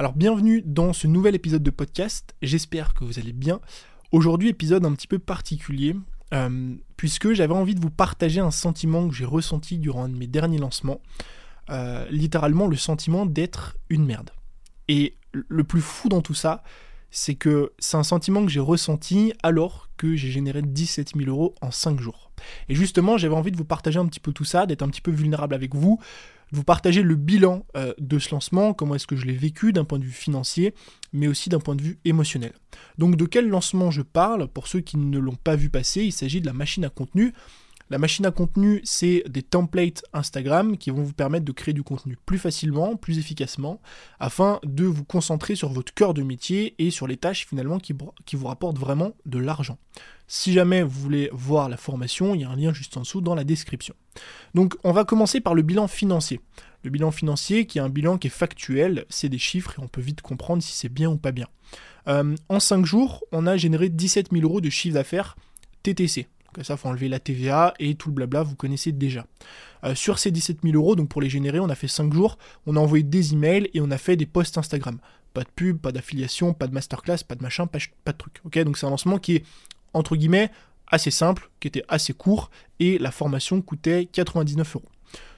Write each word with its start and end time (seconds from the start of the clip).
Alors 0.00 0.14
bienvenue 0.14 0.62
dans 0.64 0.94
ce 0.94 1.06
nouvel 1.06 1.34
épisode 1.34 1.62
de 1.62 1.70
podcast, 1.70 2.34
j'espère 2.40 2.94
que 2.94 3.04
vous 3.04 3.18
allez 3.18 3.34
bien. 3.34 3.60
Aujourd'hui 4.12 4.48
épisode 4.48 4.86
un 4.86 4.94
petit 4.94 5.06
peu 5.06 5.18
particulier, 5.18 5.94
euh, 6.32 6.74
puisque 6.96 7.34
j'avais 7.34 7.52
envie 7.52 7.74
de 7.74 7.80
vous 7.80 7.90
partager 7.90 8.40
un 8.40 8.50
sentiment 8.50 9.06
que 9.06 9.14
j'ai 9.14 9.26
ressenti 9.26 9.76
durant 9.76 10.04
un 10.04 10.08
de 10.08 10.16
mes 10.16 10.26
derniers 10.26 10.56
lancements, 10.56 11.02
euh, 11.68 12.08
littéralement 12.08 12.66
le 12.66 12.76
sentiment 12.76 13.26
d'être 13.26 13.76
une 13.90 14.06
merde. 14.06 14.30
Et 14.88 15.18
le 15.32 15.64
plus 15.64 15.82
fou 15.82 16.08
dans 16.08 16.22
tout 16.22 16.32
ça, 16.32 16.62
c'est 17.10 17.34
que 17.34 17.72
c'est 17.78 17.98
un 17.98 18.02
sentiment 18.02 18.42
que 18.42 18.50
j'ai 18.50 18.58
ressenti 18.58 19.34
alors 19.42 19.90
que 19.98 20.16
j'ai 20.16 20.30
généré 20.30 20.62
17 20.62 21.12
000 21.14 21.28
euros 21.28 21.54
en 21.60 21.70
5 21.70 22.00
jours. 22.00 22.30
Et 22.70 22.74
justement, 22.74 23.18
j'avais 23.18 23.34
envie 23.34 23.50
de 23.50 23.56
vous 23.58 23.66
partager 23.66 23.98
un 23.98 24.06
petit 24.06 24.20
peu 24.20 24.32
tout 24.32 24.46
ça, 24.46 24.64
d'être 24.64 24.82
un 24.82 24.88
petit 24.88 25.02
peu 25.02 25.10
vulnérable 25.10 25.54
avec 25.54 25.74
vous, 25.74 26.00
vous 26.52 26.64
partager 26.64 27.02
le 27.02 27.14
bilan 27.14 27.64
euh, 27.76 27.92
de 27.98 28.18
ce 28.18 28.30
lancement, 28.32 28.74
comment 28.74 28.94
est-ce 28.94 29.06
que 29.06 29.16
je 29.16 29.26
l'ai 29.26 29.36
vécu 29.36 29.72
d'un 29.72 29.84
point 29.84 29.98
de 29.98 30.04
vue 30.04 30.10
financier, 30.10 30.74
mais 31.12 31.28
aussi 31.28 31.48
d'un 31.48 31.60
point 31.60 31.76
de 31.76 31.82
vue 31.82 31.98
émotionnel. 32.04 32.52
Donc 32.98 33.16
de 33.16 33.24
quel 33.24 33.48
lancement 33.48 33.90
je 33.90 34.02
parle? 34.02 34.48
Pour 34.48 34.66
ceux 34.66 34.80
qui 34.80 34.96
ne 34.96 35.18
l'ont 35.18 35.36
pas 35.36 35.56
vu 35.56 35.70
passer, 35.70 36.02
il 36.02 36.12
s'agit 36.12 36.40
de 36.40 36.46
la 36.46 36.52
machine 36.52 36.84
à 36.84 36.90
contenu 36.90 37.32
la 37.90 37.98
machine 37.98 38.24
à 38.24 38.30
contenu, 38.30 38.80
c'est 38.84 39.24
des 39.28 39.42
templates 39.42 40.04
Instagram 40.12 40.78
qui 40.78 40.90
vont 40.90 41.02
vous 41.02 41.12
permettre 41.12 41.44
de 41.44 41.50
créer 41.50 41.74
du 41.74 41.82
contenu 41.82 42.16
plus 42.24 42.38
facilement, 42.38 42.94
plus 42.94 43.18
efficacement, 43.18 43.80
afin 44.20 44.60
de 44.62 44.84
vous 44.84 45.02
concentrer 45.02 45.56
sur 45.56 45.70
votre 45.70 45.92
cœur 45.92 46.14
de 46.14 46.22
métier 46.22 46.76
et 46.78 46.92
sur 46.92 47.08
les 47.08 47.16
tâches 47.16 47.48
finalement 47.48 47.80
qui, 47.80 47.92
vous 47.92 48.46
rapportent 48.46 48.78
vraiment 48.78 49.12
de 49.26 49.40
l'argent. 49.40 49.76
Si 50.28 50.52
jamais 50.52 50.84
vous 50.84 51.00
voulez 51.00 51.30
voir 51.32 51.68
la 51.68 51.76
formation, 51.76 52.36
il 52.36 52.42
y 52.42 52.44
a 52.44 52.50
un 52.50 52.56
lien 52.56 52.72
juste 52.72 52.96
en 52.96 53.00
dessous 53.00 53.20
dans 53.20 53.34
la 53.34 53.42
description. 53.42 53.96
Donc 54.54 54.76
on 54.84 54.92
va 54.92 55.04
commencer 55.04 55.40
par 55.40 55.54
le 55.54 55.62
bilan 55.62 55.88
financier. 55.88 56.40
Le 56.82 56.90
bilan 56.90 57.10
financier 57.10 57.66
qui 57.66 57.78
est 57.78 57.82
un 57.82 57.88
bilan 57.88 58.18
qui 58.18 58.28
est 58.28 58.30
factuel, 58.30 59.04
c'est 59.08 59.28
des 59.28 59.38
chiffres 59.38 59.74
et 59.78 59.82
on 59.82 59.88
peut 59.88 60.00
vite 60.00 60.22
comprendre 60.22 60.62
si 60.62 60.72
c'est 60.72 60.88
bien 60.88 61.10
ou 61.10 61.16
pas 61.16 61.32
bien. 61.32 61.46
Euh, 62.08 62.34
en 62.48 62.60
5 62.60 62.86
jours, 62.86 63.22
on 63.32 63.46
a 63.46 63.56
généré 63.56 63.90
17 63.90 64.28
000 64.32 64.42
euros 64.44 64.60
de 64.60 64.70
chiffre 64.70 64.94
d'affaires 64.94 65.36
TTC, 65.82 66.26
donc 66.54 66.64
ça, 66.64 66.76
faut 66.76 66.88
enlever 66.88 67.08
la 67.08 67.20
TVA 67.20 67.74
et 67.78 67.94
tout 67.94 68.08
le 68.08 68.14
blabla, 68.14 68.42
vous 68.42 68.56
connaissez 68.56 68.92
déjà. 68.92 69.26
Euh, 69.84 69.94
sur 69.94 70.18
ces 70.18 70.30
17 70.30 70.58
000 70.64 70.74
euros, 70.74 70.96
donc 70.96 71.08
pour 71.08 71.20
les 71.20 71.30
générer, 71.30 71.60
on 71.60 71.68
a 71.68 71.74
fait 71.74 71.88
5 71.88 72.12
jours, 72.12 72.38
on 72.66 72.76
a 72.76 72.80
envoyé 72.80 73.04
des 73.04 73.32
emails 73.32 73.70
et 73.72 73.80
on 73.80 73.90
a 73.90 73.98
fait 73.98 74.16
des 74.16 74.26
posts 74.26 74.58
Instagram. 74.58 74.98
Pas 75.32 75.42
de 75.42 75.48
pub, 75.54 75.78
pas 75.78 75.92
d'affiliation, 75.92 76.52
pas 76.52 76.66
de 76.66 76.74
masterclass, 76.74 77.18
pas 77.26 77.36
de 77.36 77.42
machin, 77.42 77.66
pas, 77.66 77.78
de 77.78 78.16
truc. 78.18 78.40
Ok, 78.44 78.58
donc 78.60 78.78
c'est 78.78 78.86
un 78.86 78.90
lancement 78.90 79.18
qui 79.18 79.36
est, 79.36 79.44
entre 79.94 80.16
guillemets, 80.16 80.50
assez 80.90 81.10
simple, 81.10 81.50
qui 81.60 81.68
était 81.68 81.84
assez 81.88 82.12
court, 82.12 82.50
et 82.78 82.98
la 82.98 83.10
formation 83.10 83.62
coûtait 83.62 84.08
99 84.12 84.76
euros. 84.76 84.88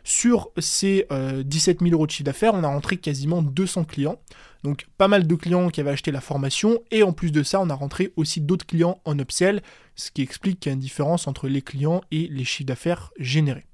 Sur 0.04 0.50
ces 0.58 1.06
17 1.10 1.12
euh, 1.12 1.84
000 1.84 1.94
euros 1.94 2.06
de 2.06 2.10
chiffre 2.10 2.24
d'affaires, 2.24 2.54
on 2.54 2.64
a 2.64 2.68
rentré 2.68 2.96
quasiment 2.96 3.40
200 3.40 3.84
clients. 3.84 4.20
Donc 4.64 4.86
pas 4.98 5.08
mal 5.08 5.26
de 5.26 5.34
clients 5.34 5.68
qui 5.68 5.80
avaient 5.80 5.90
acheté 5.90 6.10
la 6.10 6.20
formation. 6.20 6.80
Et 6.90 7.02
en 7.02 7.12
plus 7.12 7.30
de 7.30 7.42
ça, 7.42 7.60
on 7.60 7.70
a 7.70 7.74
rentré 7.74 8.12
aussi 8.16 8.40
d'autres 8.40 8.66
clients 8.66 9.00
en 9.04 9.18
upsell, 9.18 9.62
ce 9.94 10.10
qui 10.10 10.22
explique 10.22 10.60
qu'il 10.60 10.70
y 10.70 10.72
a 10.72 10.74
une 10.74 10.80
différence 10.80 11.28
entre 11.28 11.48
les 11.48 11.62
clients 11.62 12.02
et 12.10 12.26
les 12.28 12.44
chiffres 12.44 12.66
d'affaires 12.66 13.12
générés. 13.18 13.66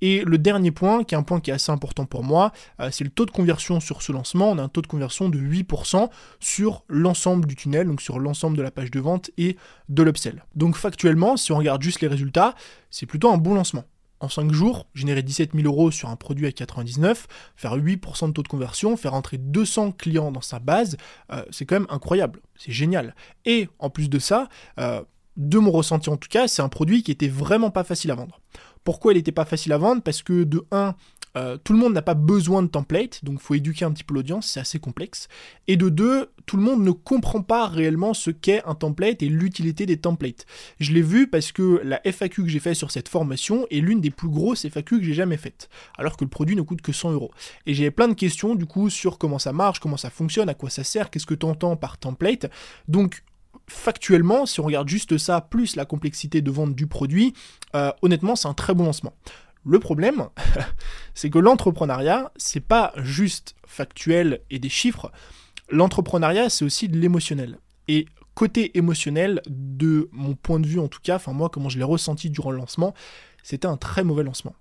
Et 0.00 0.22
le 0.24 0.38
dernier 0.38 0.70
point, 0.70 1.04
qui 1.04 1.14
est 1.14 1.18
un 1.18 1.22
point 1.22 1.40
qui 1.40 1.50
est 1.50 1.54
assez 1.54 1.70
important 1.72 2.06
pour 2.06 2.24
moi, 2.24 2.52
euh, 2.80 2.90
c'est 2.90 3.04
le 3.04 3.10
taux 3.10 3.26
de 3.26 3.30
conversion 3.30 3.80
sur 3.80 4.02
ce 4.02 4.12
lancement. 4.12 4.50
On 4.50 4.58
a 4.58 4.62
un 4.62 4.68
taux 4.68 4.82
de 4.82 4.86
conversion 4.86 5.28
de 5.28 5.38
8% 5.38 6.10
sur 6.40 6.84
l'ensemble 6.88 7.46
du 7.46 7.56
tunnel, 7.56 7.86
donc 7.86 8.00
sur 8.00 8.18
l'ensemble 8.18 8.56
de 8.56 8.62
la 8.62 8.70
page 8.70 8.90
de 8.90 9.00
vente 9.00 9.30
et 9.38 9.56
de 9.88 10.02
l'upsell. 10.02 10.44
Donc 10.54 10.76
factuellement, 10.76 11.36
si 11.36 11.52
on 11.52 11.58
regarde 11.58 11.82
juste 11.82 12.00
les 12.00 12.08
résultats, 12.08 12.54
c'est 12.90 13.06
plutôt 13.06 13.30
un 13.30 13.38
bon 13.38 13.54
lancement 13.54 13.84
en 14.22 14.28
5 14.28 14.52
jours, 14.52 14.86
générer 14.94 15.22
17 15.22 15.50
000 15.54 15.66
euros 15.66 15.90
sur 15.90 16.08
un 16.08 16.16
produit 16.16 16.46
à 16.46 16.52
99, 16.52 17.26
faire 17.56 17.76
8% 17.76 18.28
de 18.28 18.32
taux 18.32 18.42
de 18.42 18.48
conversion, 18.48 18.96
faire 18.96 19.14
entrer 19.14 19.36
200 19.36 19.92
clients 19.92 20.30
dans 20.30 20.40
sa 20.40 20.60
base, 20.60 20.96
euh, 21.32 21.44
c'est 21.50 21.66
quand 21.66 21.74
même 21.74 21.88
incroyable, 21.90 22.40
c'est 22.56 22.72
génial. 22.72 23.14
Et 23.44 23.68
en 23.80 23.90
plus 23.90 24.08
de 24.08 24.20
ça, 24.20 24.48
euh, 24.78 25.02
de 25.36 25.58
mon 25.58 25.72
ressenti 25.72 26.08
en 26.08 26.16
tout 26.16 26.28
cas, 26.28 26.46
c'est 26.46 26.62
un 26.62 26.68
produit 26.68 27.02
qui 27.02 27.10
était 27.10 27.28
vraiment 27.28 27.70
pas 27.70 27.84
facile 27.84 28.10
à 28.12 28.14
vendre. 28.14 28.40
Pourquoi 28.84 29.12
il 29.12 29.16
n'était 29.16 29.32
pas 29.32 29.44
facile 29.44 29.72
à 29.72 29.78
vendre 29.78 30.02
Parce 30.02 30.22
que 30.22 30.44
de 30.44 30.64
1, 30.70 30.94
euh, 31.36 31.56
tout 31.62 31.72
le 31.72 31.78
monde 31.78 31.94
n'a 31.94 32.02
pas 32.02 32.14
besoin 32.14 32.62
de 32.62 32.68
template, 32.68 33.24
donc 33.24 33.38
il 33.40 33.42
faut 33.42 33.54
éduquer 33.54 33.84
un 33.84 33.92
petit 33.92 34.04
peu 34.04 34.14
l'audience, 34.14 34.46
c'est 34.46 34.60
assez 34.60 34.78
complexe. 34.78 35.28
Et 35.66 35.76
de 35.76 35.88
deux, 35.88 36.30
tout 36.46 36.56
le 36.56 36.62
monde 36.62 36.82
ne 36.82 36.90
comprend 36.90 37.42
pas 37.42 37.66
réellement 37.68 38.12
ce 38.12 38.30
qu'est 38.30 38.62
un 38.64 38.74
template 38.74 39.22
et 39.22 39.28
l'utilité 39.28 39.86
des 39.86 39.96
templates. 39.96 40.46
Je 40.78 40.92
l'ai 40.92 41.02
vu 41.02 41.26
parce 41.28 41.52
que 41.52 41.80
la 41.84 42.00
FAQ 42.04 42.42
que 42.42 42.48
j'ai 42.48 42.60
fait 42.60 42.74
sur 42.74 42.90
cette 42.90 43.08
formation 43.08 43.66
est 43.70 43.80
l'une 43.80 44.00
des 44.00 44.10
plus 44.10 44.28
grosses 44.28 44.64
FAQ 44.64 44.98
que 44.98 45.04
j'ai 45.04 45.14
jamais 45.14 45.36
faites, 45.36 45.68
alors 45.96 46.16
que 46.16 46.24
le 46.24 46.30
produit 46.30 46.56
ne 46.56 46.62
coûte 46.62 46.82
que 46.82 46.92
100 46.92 47.12
euros. 47.12 47.30
Et 47.66 47.74
j'avais 47.74 47.90
plein 47.90 48.08
de 48.08 48.14
questions 48.14 48.54
du 48.54 48.66
coup 48.66 48.90
sur 48.90 49.18
comment 49.18 49.38
ça 49.38 49.52
marche, 49.52 49.80
comment 49.80 49.96
ça 49.96 50.10
fonctionne, 50.10 50.48
à 50.48 50.54
quoi 50.54 50.70
ça 50.70 50.84
sert, 50.84 51.10
qu'est-ce 51.10 51.26
que 51.26 51.34
tu 51.34 51.46
entends 51.46 51.76
par 51.76 51.98
template. 51.98 52.50
Donc 52.88 53.22
factuellement, 53.68 54.46
si 54.46 54.60
on 54.60 54.64
regarde 54.64 54.88
juste 54.88 55.18
ça, 55.18 55.40
plus 55.40 55.76
la 55.76 55.84
complexité 55.84 56.40
de 56.40 56.50
vente 56.50 56.74
du 56.74 56.86
produit, 56.86 57.34
euh, 57.74 57.90
honnêtement, 58.02 58.36
c'est 58.36 58.48
un 58.48 58.54
très 58.54 58.74
bon 58.74 58.84
lancement. 58.84 59.14
Le 59.64 59.78
problème, 59.78 60.28
c'est 61.14 61.30
que 61.30 61.38
l'entrepreneuriat, 61.38 62.32
c'est 62.36 62.60
pas 62.60 62.92
juste 62.96 63.54
factuel 63.66 64.40
et 64.50 64.58
des 64.58 64.68
chiffres. 64.68 65.12
L'entrepreneuriat, 65.70 66.50
c'est 66.50 66.64
aussi 66.64 66.88
de 66.88 66.98
l'émotionnel. 66.98 67.58
Et 67.88 68.06
côté 68.34 68.76
émotionnel, 68.76 69.40
de 69.46 70.08
mon 70.12 70.34
point 70.34 70.60
de 70.60 70.66
vue 70.66 70.80
en 70.80 70.88
tout 70.88 71.00
cas, 71.02 71.16
enfin 71.16 71.32
moi, 71.32 71.48
comment 71.48 71.68
je 71.68 71.78
l'ai 71.78 71.84
ressenti 71.84 72.30
durant 72.30 72.50
le 72.50 72.56
lancement, 72.56 72.94
c'était 73.42 73.68
un 73.68 73.76
très 73.76 74.04
mauvais 74.04 74.24
lancement. 74.24 74.54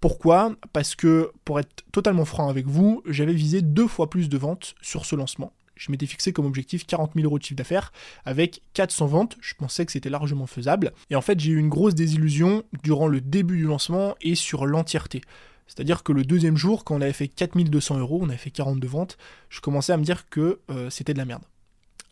Pourquoi? 0.00 0.54
Parce 0.72 0.94
que, 0.94 1.32
pour 1.44 1.58
être 1.58 1.84
totalement 1.90 2.26
franc 2.26 2.48
avec 2.48 2.66
vous, 2.66 3.02
j'avais 3.06 3.32
visé 3.32 3.62
deux 3.62 3.88
fois 3.88 4.10
plus 4.10 4.28
de 4.28 4.36
ventes 4.36 4.74
sur 4.82 5.06
ce 5.06 5.16
lancement 5.16 5.52
je 5.76 5.90
m'étais 5.90 6.06
fixé 6.06 6.32
comme 6.32 6.46
objectif 6.46 6.86
40 6.86 7.12
000 7.14 7.24
euros 7.26 7.38
de 7.38 7.44
chiffre 7.44 7.56
d'affaires 7.56 7.92
avec 8.24 8.62
400 8.74 9.06
ventes. 9.06 9.36
Je 9.40 9.54
pensais 9.54 9.86
que 9.86 9.92
c'était 9.92 10.10
largement 10.10 10.46
faisable. 10.46 10.92
Et 11.10 11.16
en 11.16 11.20
fait, 11.20 11.38
j'ai 11.38 11.52
eu 11.52 11.58
une 11.58 11.68
grosse 11.68 11.94
désillusion 11.94 12.64
durant 12.82 13.08
le 13.08 13.20
début 13.20 13.56
du 13.56 13.64
lancement 13.64 14.16
et 14.20 14.34
sur 14.34 14.66
l'entièreté. 14.66 15.20
C'est-à-dire 15.66 16.02
que 16.02 16.12
le 16.12 16.24
deuxième 16.24 16.56
jour, 16.56 16.84
quand 16.84 16.96
on 16.96 17.00
avait 17.00 17.12
fait 17.12 17.28
4200 17.28 17.98
euros, 17.98 18.20
on 18.22 18.28
avait 18.28 18.38
fait 18.38 18.50
42 18.50 18.86
ventes, 18.86 19.18
je 19.48 19.60
commençais 19.60 19.92
à 19.92 19.96
me 19.96 20.04
dire 20.04 20.28
que 20.28 20.60
euh, 20.70 20.90
c'était 20.90 21.12
de 21.12 21.18
la 21.18 21.24
merde 21.24 21.42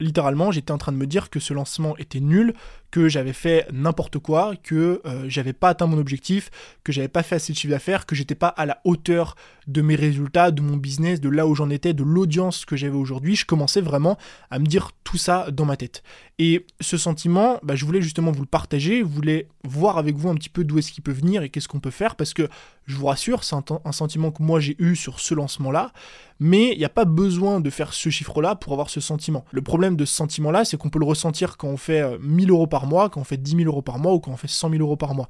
littéralement, 0.01 0.51
j'étais 0.51 0.73
en 0.73 0.79
train 0.79 0.93
de 0.93 0.97
me 0.97 1.07
dire 1.07 1.31
que 1.31 1.41
ce 1.41 1.55
lancement 1.55 1.97
était 1.99 2.21
nul, 2.21 2.55
que 2.95 3.09
j'avais 3.09 3.33
fait 3.33 3.67
n'importe 3.73 4.21
quoi, 4.21 4.55
que 4.63 5.03
euh, 5.05 5.25
j'avais 5.27 5.53
pas 5.53 5.71
atteint 5.71 5.89
mon 5.89 5.99
objectif, 5.99 6.53
que 6.85 6.93
j'avais 6.93 7.09
pas 7.09 7.25
fait 7.25 7.35
assez 7.35 7.53
de 7.53 7.59
chiffre 7.59 7.73
d'affaires, 7.73 8.07
que 8.07 8.15
j'étais 8.15 8.37
pas 8.37 8.47
à 8.47 8.67
la 8.67 8.81
hauteur 8.85 9.35
de 9.67 9.83
mes 9.83 9.97
résultats, 9.97 10.53
de 10.53 10.63
mon 10.63 10.77
business, 10.77 11.21
de 11.21 11.29
là 11.29 11.49
où 11.49 11.57
j'en 11.57 11.71
étais, 11.71 11.93
de 11.93 12.05
l'audience 12.05 12.65
que 12.65 12.77
j'avais 12.77 12.97
aujourd'hui. 12.97 13.35
Je 13.35 13.47
commençais 13.47 13.81
vraiment 13.81 14.17
à 14.49 14.61
me 14.61 14.67
dire 14.67 14.93
tout 15.03 15.17
ça 15.17 15.51
dans 15.51 15.65
ma 15.65 15.77
tête. 15.77 16.05
Et 16.39 16.67
ce 16.81 16.97
sentiment, 16.97 17.59
bah, 17.63 17.75
je 17.75 17.85
voulais 17.85 18.03
justement 18.03 18.33
vous 18.33 18.43
le 18.43 18.47
partager, 18.47 19.01
je 19.01 19.05
voulais 19.05 19.49
voir 19.65 19.99
avec 19.99 20.17
vous 20.17 20.29
un 20.29 20.35
petit 20.35 20.49
peu 20.49 20.65
d'où 20.65 20.79
est-ce 20.79 20.93
qu'il 20.93 21.03
peut 21.03 21.13
venir 21.13 21.43
et 21.43 21.49
qu'est-ce 21.49 21.69
qu'on 21.69 21.81
peut 21.81 21.91
faire, 21.91 22.17
parce 22.17 22.35
que 22.35 22.49
je 22.87 22.97
vous 22.97 23.07
rassure, 23.07 23.45
c'est 23.45 23.55
un, 23.55 23.93
sentiment 23.93 24.31
que 24.31 24.43
moi 24.43 24.61
j'ai 24.61 24.77
eu 24.79 24.97
sur 24.97 25.21
ce 25.21 25.35
lancement-là, 25.35 25.93
mais 26.41 26.73
il 26.73 26.79
n'y 26.79 26.85
a 26.85 26.91
pas 26.91 27.05
besoin 27.05 27.61
de 27.61 27.71
faire 27.71 27.95
ce 27.95 28.11
chiffre-là 28.11 28.57
pour 28.57 28.73
avoir 28.73 28.91
ce 28.91 29.01
sentiment. 29.01 29.45
Le 29.53 29.63
problème 29.63 29.97
de 29.97 30.05
ce 30.05 30.15
sentiment-là, 30.15 30.65
c'est 30.65 30.77
qu'on 30.77 30.91
peut 30.91 30.99
le 30.99 31.07
ressentir 31.07 31.57
quand 31.57 31.69
on 31.69 31.77
fait 31.77 32.19
1000 32.19 32.51
euh, 32.51 32.53
euros 32.53 32.67
par 32.67 32.84
mois, 32.85 33.11
quand 33.11 33.21
on 33.21 33.25
fait 33.25 33.37
10 33.37 33.57
000 33.57 33.63
euros 33.65 33.83
par 33.83 33.99
mois 33.99 34.13
ou 34.13 34.21
quand 34.21 34.33
on 34.33 34.37
fait 34.37 34.49
100 34.49 34.71
000 34.71 34.83
euros 34.83 34.97
par 34.97 35.15
mois. 35.15 35.29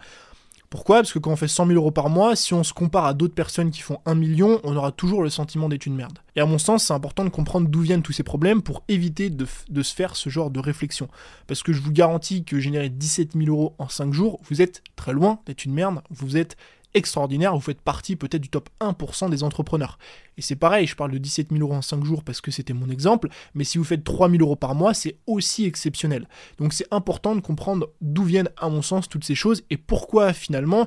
Pourquoi? 0.74 0.96
Parce 0.96 1.12
que 1.12 1.20
quand 1.20 1.30
on 1.30 1.36
fait 1.36 1.46
100 1.46 1.68
000 1.68 1.78
euros 1.78 1.92
par 1.92 2.08
mois, 2.08 2.34
si 2.34 2.52
on 2.52 2.64
se 2.64 2.72
compare 2.72 3.04
à 3.04 3.14
d'autres 3.14 3.34
personnes 3.34 3.70
qui 3.70 3.80
font 3.80 3.98
1 4.06 4.16
million, 4.16 4.60
on 4.64 4.74
aura 4.74 4.90
toujours 4.90 5.22
le 5.22 5.30
sentiment 5.30 5.68
d'être 5.68 5.86
une 5.86 5.94
merde. 5.94 6.18
Et 6.34 6.40
à 6.40 6.46
mon 6.46 6.58
sens, 6.58 6.84
c'est 6.84 6.92
important 6.92 7.22
de 7.22 7.28
comprendre 7.28 7.68
d'où 7.68 7.80
viennent 7.80 8.02
tous 8.02 8.12
ces 8.12 8.24
problèmes 8.24 8.60
pour 8.60 8.82
éviter 8.88 9.30
de, 9.30 9.46
de, 9.68 9.82
se 9.84 9.94
faire 9.94 10.16
ce 10.16 10.30
genre 10.30 10.50
de 10.50 10.58
réflexion. 10.58 11.08
Parce 11.46 11.62
que 11.62 11.72
je 11.72 11.80
vous 11.80 11.92
garantis 11.92 12.42
que 12.42 12.58
générer 12.58 12.88
17 12.88 13.34
000 13.36 13.46
euros 13.50 13.76
en 13.78 13.88
5 13.88 14.12
jours, 14.12 14.40
vous 14.50 14.62
êtes 14.62 14.82
très 14.96 15.12
loin 15.12 15.38
d'être 15.46 15.64
une 15.64 15.74
merde, 15.74 16.00
vous 16.10 16.36
êtes 16.36 16.56
extraordinaire, 16.94 17.54
vous 17.54 17.60
faites 17.60 17.80
partie 17.80 18.16
peut-être 18.16 18.42
du 18.42 18.48
top 18.48 18.68
1% 18.80 19.30
des 19.30 19.42
entrepreneurs. 19.42 19.98
Et 20.38 20.42
c'est 20.42 20.56
pareil, 20.56 20.86
je 20.86 20.96
parle 20.96 21.12
de 21.12 21.18
17 21.18 21.48
000 21.50 21.60
euros 21.60 21.74
en 21.74 21.82
5 21.82 22.04
jours 22.04 22.24
parce 22.24 22.40
que 22.40 22.50
c'était 22.50 22.72
mon 22.72 22.88
exemple, 22.88 23.28
mais 23.54 23.64
si 23.64 23.78
vous 23.78 23.84
faites 23.84 24.04
3 24.04 24.30
000 24.30 24.42
euros 24.42 24.56
par 24.56 24.74
mois, 24.74 24.94
c'est 24.94 25.16
aussi 25.26 25.64
exceptionnel. 25.64 26.28
Donc 26.58 26.72
c'est 26.72 26.86
important 26.90 27.34
de 27.34 27.40
comprendre 27.40 27.90
d'où 28.00 28.24
viennent 28.24 28.50
à 28.56 28.68
mon 28.68 28.82
sens 28.82 29.08
toutes 29.08 29.24
ces 29.24 29.34
choses 29.34 29.62
et 29.70 29.76
pourquoi 29.76 30.32
finalement 30.32 30.86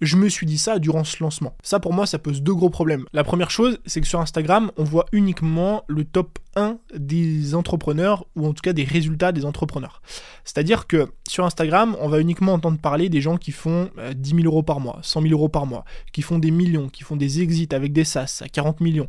je 0.00 0.16
me 0.16 0.28
suis 0.28 0.46
dit 0.46 0.58
ça 0.58 0.78
durant 0.78 1.04
ce 1.04 1.22
lancement. 1.22 1.56
Ça 1.62 1.80
pour 1.80 1.92
moi 1.92 2.06
ça 2.06 2.18
pose 2.18 2.42
deux 2.42 2.54
gros 2.54 2.70
problèmes. 2.70 3.04
La 3.12 3.24
première 3.24 3.50
chose 3.50 3.78
c'est 3.86 4.00
que 4.00 4.06
sur 4.06 4.20
Instagram 4.20 4.70
on 4.76 4.84
voit 4.84 5.06
uniquement 5.12 5.84
le 5.88 6.04
top 6.04 6.38
1 6.54 6.78
des 6.96 7.54
entrepreneurs 7.54 8.26
ou 8.36 8.46
en 8.46 8.52
tout 8.52 8.62
cas 8.62 8.72
des 8.72 8.84
résultats 8.84 9.32
des 9.32 9.44
entrepreneurs. 9.44 10.02
C'est-à-dire 10.44 10.86
que 10.86 11.08
sur 11.28 11.44
Instagram 11.44 11.96
on 12.00 12.08
va 12.08 12.20
uniquement 12.20 12.54
entendre 12.54 12.78
parler 12.78 13.08
des 13.08 13.20
gens 13.20 13.36
qui 13.36 13.52
font 13.52 13.90
10 14.14 14.32
euh, 14.32 14.36
000 14.36 14.46
euros 14.46 14.62
par 14.62 14.80
mois, 14.80 14.98
100 15.02 15.22
000 15.22 15.32
euros 15.32 15.48
par 15.48 15.66
mois, 15.66 15.84
qui 16.12 16.22
font 16.22 16.38
des 16.38 16.50
millions, 16.50 16.88
qui 16.88 17.02
font 17.02 17.16
des 17.16 17.40
exits 17.40 17.68
avec 17.72 17.92
des 17.92 18.04
SaaS 18.04 18.40
à 18.42 18.48
40 18.48 18.80
millions, 18.80 19.08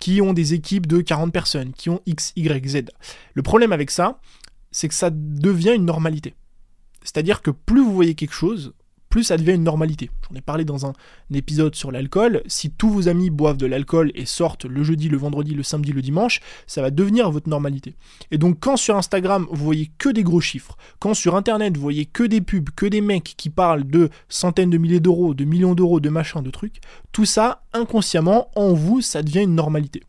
qui 0.00 0.20
ont 0.20 0.32
des 0.32 0.54
équipes 0.54 0.86
de 0.86 1.00
40 1.00 1.32
personnes, 1.32 1.72
qui 1.72 1.90
ont 1.90 2.00
X, 2.06 2.32
Y, 2.36 2.68
Z. 2.68 2.84
Le 3.34 3.42
problème 3.42 3.72
avec 3.72 3.90
ça 3.90 4.18
c'est 4.76 4.88
que 4.88 4.94
ça 4.94 5.08
devient 5.10 5.72
une 5.74 5.86
normalité. 5.86 6.34
C'est-à-dire 7.02 7.40
que 7.40 7.50
plus 7.50 7.82
vous 7.82 7.94
voyez 7.94 8.14
quelque 8.14 8.34
chose, 8.34 8.74
plus 9.16 9.24
ça 9.24 9.38
devient 9.38 9.54
une 9.54 9.62
normalité. 9.64 10.10
J'en 10.28 10.36
ai 10.36 10.42
parlé 10.42 10.66
dans 10.66 10.84
un, 10.84 10.92
épisode 11.32 11.74
sur 11.74 11.90
l'alcool. 11.90 12.42
Si 12.48 12.70
tous 12.70 12.90
vos 12.90 13.08
amis 13.08 13.30
boivent 13.30 13.56
de 13.56 13.64
l'alcool 13.64 14.12
et 14.14 14.26
sortent 14.26 14.66
le 14.66 14.82
jeudi, 14.84 15.08
le 15.08 15.16
vendredi, 15.16 15.54
le 15.54 15.62
samedi, 15.62 15.92
le 15.92 16.02
dimanche, 16.02 16.40
ça 16.66 16.82
va 16.82 16.90
devenir 16.90 17.30
votre 17.30 17.48
normalité. 17.48 17.94
Et 18.30 18.36
donc 18.36 18.58
quand 18.60 18.76
sur 18.76 18.94
Instagram 18.94 19.46
vous 19.50 19.64
voyez 19.64 19.90
que 19.96 20.10
des 20.10 20.22
gros 20.22 20.42
chiffres, 20.42 20.76
quand 20.98 21.14
sur 21.14 21.34
Internet 21.34 21.76
vous 21.76 21.82
voyez 21.82 22.04
que 22.04 22.24
des 22.24 22.42
pubs, 22.42 22.68
que 22.76 22.84
des 22.84 23.00
mecs 23.00 23.32
qui 23.38 23.48
parlent 23.48 23.86
de 23.86 24.10
centaines 24.28 24.68
de 24.68 24.76
milliers 24.76 25.00
d'euros, 25.00 25.32
de 25.32 25.44
millions 25.46 25.74
d'euros, 25.74 25.98
de 25.98 26.10
machins, 26.10 26.42
de 26.42 26.50
trucs, 26.50 26.82
tout 27.10 27.24
ça 27.24 27.62
inconsciemment 27.72 28.50
en 28.54 28.74
vous 28.74 29.00
ça 29.00 29.22
devient 29.22 29.44
une 29.44 29.54
normalité. 29.54 30.02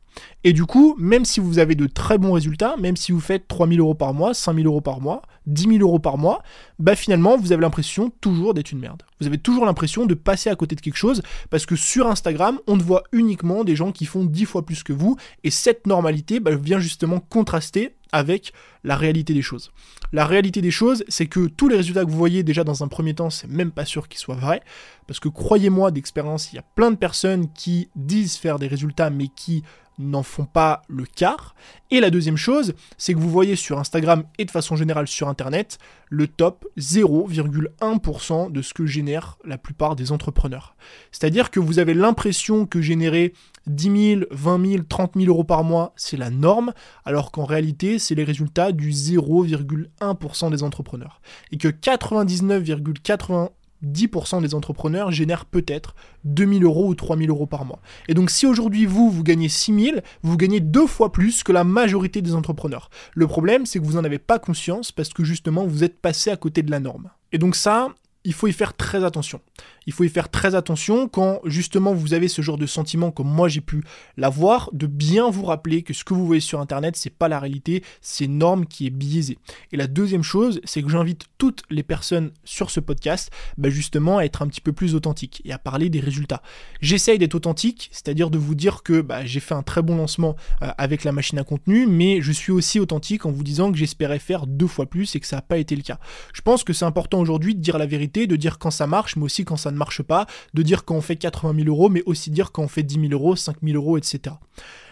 Et 0.44 0.54
du 0.54 0.66
coup, 0.66 0.96
même 0.98 1.26
si 1.26 1.40
vous 1.40 1.60
avez 1.60 1.76
de 1.76 1.88
très 1.88 2.18
bons 2.18 2.34
résultats, 2.34 2.76
même 2.78 2.96
si 2.96 3.12
vous 3.12 3.20
faites 3.20 3.48
3000 3.48 3.80
euros 3.80 3.96
par 3.96 4.14
mois, 4.14 4.34
5000 4.34 4.66
euros 4.66 4.82
par 4.82 5.02
mois, 5.02 5.22
10 5.48 5.64
000 5.64 5.78
euros 5.80 6.00
par 6.00 6.18
mois, 6.18 6.44
bah 6.78 6.96
finalement, 6.96 7.38
vous 7.38 7.52
avez 7.52 7.62
l'impression 7.62 8.12
toujours 8.22 8.54
d'être 8.54 8.72
une 8.72 8.80
merde. 8.80 9.04
Vous 9.20 9.28
avez 9.28 9.38
toujours 9.38 9.66
l'impression 9.66 10.06
de 10.06 10.14
passer 10.14 10.50
à 10.50 10.56
côté 10.56 10.76
de 10.76 10.82
quelque 10.82 10.98
chose, 10.98 11.24
parce 11.50 11.66
que 11.66 11.76
sur 11.76 12.08
Instagram, 12.08 12.60
on 12.68 12.76
ne 12.76 12.84
voit 12.84 13.04
uniquement 13.12 13.64
des 13.64 13.76
gens 13.76 13.92
qui 13.92 14.06
font 14.06 14.26
10 14.26 14.46
fois 14.46 14.66
plus 14.66 14.84
que 14.84 14.94
vous, 14.94 15.18
et 15.44 15.50
cette 15.50 15.88
normalité 15.88 16.40
bah, 16.40 16.56
vient 16.56 16.80
justement 16.80 17.20
contraster 17.20 17.96
avec 18.12 18.54
la 18.84 18.96
réalité 18.96 19.34
des 19.34 19.42
choses. 19.42 19.72
La 20.14 20.26
réalité 20.26 20.62
des 20.62 20.72
choses, 20.72 21.04
c'est 21.08 21.26
que 21.26 21.48
tous 21.48 21.68
les 21.68 21.76
résultats 21.76 22.06
que 22.06 22.10
vous 22.10 22.18
voyez 22.18 22.44
déjà 22.44 22.64
dans 22.64 22.84
un 22.84 22.88
premier 22.88 23.14
temps, 23.14 23.30
c'est 23.30 23.50
même 23.50 23.72
pas 23.72 23.86
sûr 23.86 24.08
qu'ils 24.08 24.20
soient 24.20 24.36
vrais, 24.36 24.62
parce 25.08 25.20
que 25.20 25.30
croyez-moi 25.30 25.92
d'expérience, 25.92 26.52
il 26.52 26.58
y 26.58 26.60
a 26.60 26.66
plein 26.76 26.92
de 26.92 26.96
personnes 26.96 27.52
qui 27.54 27.90
disent 27.96 28.36
faire 28.36 28.60
des 28.60 28.68
résultats, 28.68 29.10
mais 29.10 29.28
qui 29.36 29.64
n'en 29.98 30.24
font 30.24 30.46
pas 30.46 30.82
le 30.88 31.06
quart. 31.06 31.56
Et 31.90 32.00
la 32.00 32.10
deuxième 32.10 32.38
chose, 32.38 32.74
c'est 32.98 33.14
que 33.14 33.20
vous 33.20 33.30
voyez 33.30 33.56
sur 33.56 33.80
Instagram 33.80 34.24
et 34.38 34.46
de 34.46 34.52
façon 34.52 34.76
générale 34.76 35.08
sur 35.08 35.28
Internet 35.28 35.78
le 36.10 36.28
top 36.28 36.66
0,1% 36.78 38.52
de 38.52 38.62
ce 38.62 38.74
que 38.74 38.86
génèrent 38.86 39.38
la 39.44 39.58
plupart 39.58 39.96
des 39.96 40.12
entrepreneurs. 40.12 40.76
C'est-à-dire 41.12 41.52
que 41.52 41.60
vous 41.60 41.80
avez 41.80 41.94
l'impression 41.94 42.66
que 42.66 42.82
générer 42.82 43.34
10 43.68 44.20
000, 44.20 44.22
20 44.32 44.66
000, 44.66 44.84
30 44.88 45.14
000 45.16 45.28
euros 45.28 45.44
par 45.44 45.64
mois, 45.64 45.94
c'est 45.96 46.18
la 46.18 46.30
norme, 46.30 46.74
alors 47.06 47.32
qu'en 47.32 47.46
réalité, 47.46 48.00
c'est 48.00 48.16
les 48.16 48.24
résultats 48.24 48.72
du 48.72 48.92
0,1% 48.92 50.52
des 50.52 50.64
entrepreneurs. 50.64 51.22
Et 51.52 51.58
que 51.58 51.68
99,80 51.68 53.50
10% 53.86 54.42
des 54.42 54.56
entrepreneurs 54.56 55.12
génèrent 55.12 55.46
peut-être 55.46 55.96
2000 56.26 56.64
euros 56.64 56.88
ou 56.88 56.96
3000 56.96 57.30
euros 57.30 57.46
par 57.46 57.66
mois. 57.66 57.80
Et 58.08 58.14
donc 58.14 58.30
si 58.30 58.46
aujourd'hui 58.46 58.86
vous, 58.86 59.10
vous 59.10 59.24
gagnez 59.24 59.50
6000, 59.50 60.04
vous 60.24 60.38
gagnez 60.38 60.60
deux 60.60 60.88
fois 60.88 61.12
plus 61.12 61.44
que 61.44 61.52
la 61.52 61.64
majorité 61.64 62.22
des 62.22 62.34
entrepreneurs. 62.34 62.90
Le 63.14 63.28
problème, 63.28 63.66
c'est 63.66 63.80
que 63.80 63.86
vous 63.86 63.94
n'en 63.94 64.04
avez 64.04 64.20
pas 64.20 64.40
conscience 64.40 64.92
parce 64.92 65.10
que 65.10 65.24
justement, 65.24 65.66
vous 65.66 65.84
êtes 65.84 66.00
passé 66.00 66.30
à 66.30 66.38
côté 66.38 66.64
de 66.64 66.72
la 66.72 66.80
norme. 66.80 67.10
Et 67.32 67.38
donc 67.38 67.56
ça, 67.56 67.90
il 68.28 68.34
faut 68.34 68.48
y 68.48 68.54
faire 68.54 68.74
très 68.74 69.06
attention. 69.06 69.40
Il 69.86 69.94
faut 69.94 70.04
y 70.04 70.10
faire 70.10 70.30
très 70.30 70.54
attention 70.54 71.08
quand 71.08 71.40
justement 71.46 71.94
vous 71.94 72.14
avez 72.14 72.28
ce 72.28 72.42
genre 72.42 72.58
de 72.58 72.66
sentiment 72.66 73.10
comme 73.10 73.30
moi 73.30 73.48
j'ai 73.48 73.62
pu 73.62 73.86
l'avoir, 74.18 74.70
de 74.74 74.86
bien 74.86 75.30
vous 75.30 75.46
rappeler 75.46 75.82
que 75.82 75.94
ce 75.94 76.04
que 76.04 76.14
vous 76.14 76.26
voyez 76.26 76.42
sur 76.42 76.60
internet 76.60 76.98
c'est 76.98 77.10
pas 77.10 77.30
la 77.30 77.40
réalité, 77.40 77.86
c'est 78.02 78.26
une 78.26 78.38
norme 78.38 78.66
qui 78.66 78.86
est 78.86 78.90
biaisée. 78.90 79.38
Et 79.72 79.78
la 79.78 79.88
deuxième 79.88 80.24
chose, 80.24 80.60
c'est 80.66 80.84
que 80.84 80.90
j'invite 80.90 81.28
toutes 81.38 81.64
les 81.70 81.84
personnes 81.84 82.32
sur 82.44 82.70
ce 82.70 82.82
podcast 82.82 83.32
bah, 83.58 83.70
justement 83.70 84.18
à 84.18 84.26
être 84.26 84.42
un 84.42 84.48
petit 84.48 84.60
peu 84.60 84.74
plus 84.74 84.94
authentiques 84.94 85.42
et 85.46 85.54
à 85.54 85.58
parler 85.58 85.90
des 85.90 86.02
résultats. 86.02 86.42
J'essaye 86.82 87.20
d'être 87.20 87.36
authentique, 87.36 87.88
c'est-à-dire 87.94 88.30
de 88.30 88.38
vous 88.38 88.56
dire 88.56 88.84
que 88.84 89.00
bah, 89.00 89.26
j'ai 89.26 89.40
fait 89.40 89.56
un 89.56 89.64
très 89.64 89.82
bon 89.82 89.96
lancement 89.96 90.36
euh, 90.64 90.68
avec 90.78 91.06
la 91.06 91.14
machine 91.14 91.40
à 91.40 91.46
contenu, 91.46 91.88
mais 91.88 92.20
je 92.22 92.34
suis 92.34 92.52
aussi 92.52 92.82
authentique 92.82 93.26
en 93.26 93.32
vous 93.32 93.44
disant 93.44 93.72
que 93.72 93.78
j'espérais 93.78 94.20
faire 94.20 94.48
deux 94.48 94.68
fois 94.68 94.86
plus 94.86 95.16
et 95.16 95.22
que 95.22 95.28
ça 95.28 95.38
n'a 95.38 95.42
pas 95.42 95.60
été 95.60 95.78
le 95.78 95.82
cas. 95.82 95.98
Je 96.34 96.42
pense 96.42 96.66
que 96.66 96.74
c'est 96.74 96.84
important 96.84 97.22
aujourd'hui 97.22 97.56
de 97.56 97.62
dire 97.62 97.78
la 97.78 97.86
vérité, 97.86 98.17
de 98.26 98.36
dire 98.36 98.58
quand 98.58 98.72
ça 98.72 98.88
marche, 98.88 99.16
mais 99.16 99.24
aussi 99.24 99.46
quand 99.46 99.58
ça 99.58 99.70
ne 99.70 99.78
marche 99.78 100.02
pas, 100.02 100.26
de 100.54 100.64
dire 100.64 100.86
quand 100.86 100.96
on 100.96 101.02
fait 101.02 101.18
80 101.18 101.54
000 101.64 101.68
euros, 101.68 101.90
mais 101.90 102.02
aussi 102.06 102.32
dire 102.32 102.52
quand 102.52 102.64
on 102.64 102.68
fait 102.68 102.84
10 102.84 103.10
000 103.10 103.14
euros, 103.14 103.36
5 103.36 103.58
000 103.62 103.76
euros, 103.76 103.98
etc. 103.98 104.36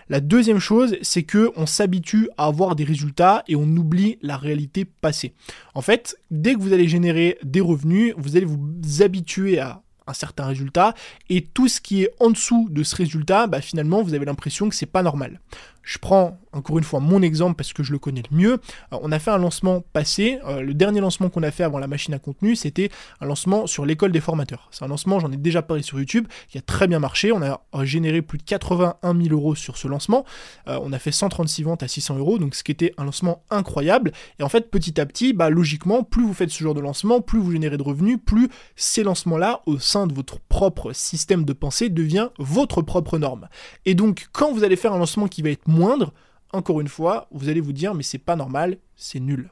La 0.07 0.19
deuxième 0.19 0.60
chose, 0.60 0.98
c'est 1.01 1.24
que 1.24 1.51
on 1.56 1.66
s'habitue 1.66 2.30
à 2.38 2.45
avoir 2.45 2.75
des 2.75 2.83
résultats 2.83 3.44
et 3.48 3.56
on 3.56 3.63
oublie 3.63 4.19
la 4.22 4.38
réalité 4.38 4.86
passée. 4.86 5.33
En 5.74 5.81
fait, 5.81 6.16
dès 6.30 6.54
que 6.54 6.60
vous 6.60 6.74
allez 6.74 6.88
générer 6.88 7.39
des 7.44 7.62
revenus, 7.62 8.13
vous 8.18 8.38
allez 8.38 8.45
vous 8.45 8.60
habituer 9.01 9.57
à 9.57 9.81
un 10.07 10.13
certain 10.13 10.45
résultat 10.45 10.94
et 11.30 11.42
tout 11.42 11.68
ce 11.68 11.81
qui 11.81 12.04
est 12.04 12.12
en 12.19 12.30
dessous 12.30 12.68
de 12.69 12.83
ce 12.83 12.95
résultat, 12.95 13.48
bah, 13.48 13.62
finalement, 13.62 14.04
vous 14.04 14.13
avez 14.13 14.25
l'impression 14.25 14.69
que 14.69 14.75
c'est 14.75 14.86
pas 14.86 15.01
normal. 15.01 15.39
Je 15.86 15.98
prends 16.00 16.40
encore 16.52 16.78
une 16.78 16.84
fois 16.84 17.00
mon 17.00 17.22
exemple 17.22 17.56
parce 17.56 17.74
que 17.74 17.84
je 17.84 17.92
le 17.92 18.00
connais 18.00 18.24
le 18.30 18.36
mieux. 18.36 18.54
Euh, 18.94 18.98
on 19.02 19.12
a 19.12 19.20
fait 19.20 19.32
un 19.32 19.38
lancement 19.38 19.84
passé. 19.94 20.40
Euh, 20.46 20.62
le 20.62 20.74
dernier 20.74 21.00
lancement 21.00 21.30
qu'on 21.30 21.44
a 21.44 21.52
fait 21.52 21.64
avant 21.64 21.78
la 21.78 21.88
machine 21.88 22.14
à 22.14 22.20
contenu, 22.20 22.56
c'était 22.56 22.90
un 23.22 23.26
lancement 23.26 23.68
sur 23.68 23.86
l'école 23.86 24.12
des 24.12 24.22
formateurs. 24.22 24.68
C'est 24.72 24.84
un 24.84 24.88
lancement, 24.88 25.20
j'en 25.20 25.32
ai 25.32 25.38
déjà 25.38 25.62
parlé 25.62 25.84
sur 25.84 26.00
YouTube, 26.00 26.28
qui 26.50 26.58
a 26.58 26.62
très 26.62 26.88
bien 26.88 27.00
marché. 27.00 27.32
On 27.32 27.42
a 27.42 27.62
généré 27.84 28.22
plus 28.22 28.38
de 28.38 28.44
81 28.44 29.16
000 29.16 29.34
euros 29.34 29.56
sur 29.56 29.78
ce 29.78 29.88
lancement. 29.88 30.26
Euh, 30.68 30.80
on 30.82 30.92
a 30.92 31.00
fait 31.00 31.12
136 31.12 31.64
ventes 31.64 31.84
à 31.84 31.88
600 31.88 32.18
euros, 32.18 32.40
donc 32.40 32.56
ce 32.56 32.64
qui 32.64 32.72
était 32.72 32.94
un 32.98 33.06
lancement 33.06 33.44
incroyable. 33.52 34.12
Et 34.40 34.44
en 34.44 34.50
fait, 34.50 34.72
petit 34.72 35.00
à 35.00 35.06
petit, 35.06 35.34
bah, 35.34 35.50
logiquement, 35.50 36.04
plus 36.04 36.24
vous 36.24 36.34
faites 36.34 36.50
ce 36.50 36.64
genre 36.64 36.74
de 36.74 36.82
lancement, 36.82 37.22
plus 37.22 37.40
vous 37.40 37.52
générez 37.52 37.78
de 37.78 37.84
revenus, 37.84 38.18
plus 38.26 38.50
ces 38.76 39.04
lancements-là, 39.04 39.62
au 39.66 39.78
sein 39.78 40.08
de 40.08 40.14
votre 40.14 40.40
propre 40.40 40.94
système 40.94 41.46
de 41.46 41.54
pensée, 41.54 41.90
devient 41.90 42.30
votre 42.40 42.82
propre 42.82 43.18
norme. 43.18 43.48
Et 43.86 43.94
donc, 43.94 44.28
quand 44.32 44.52
vous 44.52 44.64
allez 44.64 44.76
faire 44.76 44.94
un 44.94 44.98
lancement 44.98 45.28
qui 45.28 45.42
va 45.42 45.50
être 45.50 45.68
moindre, 45.75 46.13
encore 46.51 46.81
une 46.81 46.88
fois, 46.88 47.27
vous 47.31 47.50
allez 47.50 47.62
vous 47.62 47.74
dire 47.74 47.94
mais 47.94 48.04
c'est 48.04 48.18
pas 48.18 48.36
normal, 48.36 48.77
c'est 48.95 49.19
nul. 49.19 49.51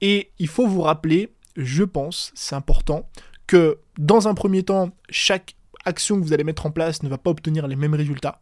Et 0.00 0.30
il 0.38 0.48
faut 0.48 0.66
vous 0.66 0.82
rappeler, 0.82 1.32
je 1.56 1.84
pense, 1.84 2.32
c'est 2.34 2.54
important, 2.54 3.08
que 3.46 3.78
dans 3.98 4.28
un 4.28 4.34
premier 4.34 4.62
temps, 4.62 4.90
chaque 5.08 5.56
action 5.84 6.18
que 6.18 6.24
vous 6.24 6.32
allez 6.32 6.44
mettre 6.44 6.66
en 6.66 6.70
place 6.70 7.02
ne 7.02 7.08
va 7.08 7.18
pas 7.18 7.30
obtenir 7.30 7.66
les 7.66 7.76
mêmes 7.76 7.94
résultats. 7.94 8.40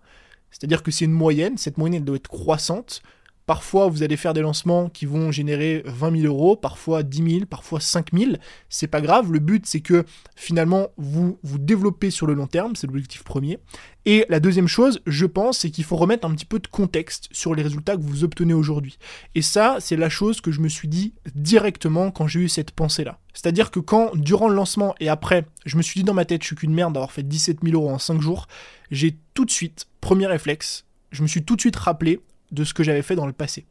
C'est-à-dire 0.51 0.83
que 0.83 0.91
c'est 0.91 1.05
une 1.05 1.13
moyenne, 1.13 1.57
cette 1.57 1.79
moyenne 1.79 2.05
doit 2.05 2.17
être 2.17 2.29
croissante. 2.29 3.03
Parfois, 3.53 3.89
vous 3.89 4.03
allez 4.03 4.17
faire 4.17 4.33
des 4.33 4.41
lancements 4.41 4.89
qui 4.89 5.05
vont 5.05 5.31
générer 5.31 5.83
20 5.85 6.23
000 6.23 6.27
euros, 6.27 6.57
parfois 6.57 7.03
10 7.03 7.33
000, 7.33 7.45
parfois 7.45 7.81
5 7.81 8.07
000. 8.15 8.33
C'est 8.71 8.87
pas 8.87 9.03
grave. 9.03 9.31
Le 9.31 9.41
but, 9.41 9.67
c'est 9.67 9.83
que 9.83 10.07
finalement, 10.37 10.89
vous 10.97 11.39
vous 11.43 11.59
développez 11.59 12.09
sur 12.11 12.27
le 12.27 12.33
long 12.33 12.47
terme. 12.47 12.77
C'est 12.77 12.87
l'objectif 12.87 13.25
premier. 13.25 13.59
Et 14.07 14.25
la 14.31 14.41
deuxième 14.41 14.69
chose, 14.69 15.03
je 15.07 15.27
pense, 15.27 15.59
c'est 15.59 15.71
qu'il 15.71 15.85
faut 15.85 15.97
remettre 15.97 16.27
un 16.27 16.31
petit 16.31 16.47
peu 16.47 16.61
de 16.61 16.67
contexte 16.67 17.29
sur 17.31 17.55
les 17.55 17.63
résultats 17.63 17.95
que 17.95 18.01
vous 18.01 18.25
obtenez 18.25 18.55
aujourd'hui. 18.55 18.97
Et 19.35 19.43
ça, 19.43 19.77
c'est 19.81 19.97
la 19.97 20.09
chose 20.09 20.41
que 20.41 20.51
je 20.51 20.61
me 20.61 20.69
suis 20.71 20.89
dit 20.89 21.13
directement 21.35 22.11
quand 22.11 22.27
j'ai 22.27 22.41
eu 22.41 22.49
cette 22.49 22.71
pensée-là. 22.71 23.19
C'est-à-dire 23.35 23.71
que 23.71 23.81
quand, 23.81 24.17
durant 24.17 24.49
le 24.49 24.55
lancement 24.55 24.95
et 24.99 25.11
après, 25.11 25.45
je 25.67 25.77
me 25.77 25.83
suis 25.83 26.01
dit 26.01 26.05
dans 26.05 26.15
ma 26.15 26.25
tête, 26.25 26.41
je 26.41 26.47
suis 26.47 26.57
qu'une 26.57 26.73
merde 26.73 26.95
d'avoir 26.95 27.13
fait 27.13 27.23
17 27.23 27.59
000 27.63 27.77
euros 27.77 27.91
en 27.91 27.99
5 27.99 28.19
jours, 28.23 28.47
j'ai 28.91 29.19
tout 29.35 29.45
de 29.45 29.51
suite, 29.51 29.89
premier 30.01 30.27
réflexe, 30.27 30.87
je 31.11 31.21
me 31.21 31.29
suis 31.29 31.45
tout 31.45 31.57
de 31.57 31.61
suite 31.61 31.77
rappelé 31.77 32.21
de 32.53 32.65
ce 32.65 32.75
que 32.75 32.85
j'avais 32.85 33.03
fait 33.03 33.17
dans 33.17 33.27
le 33.27 33.33
passé. 33.33 33.67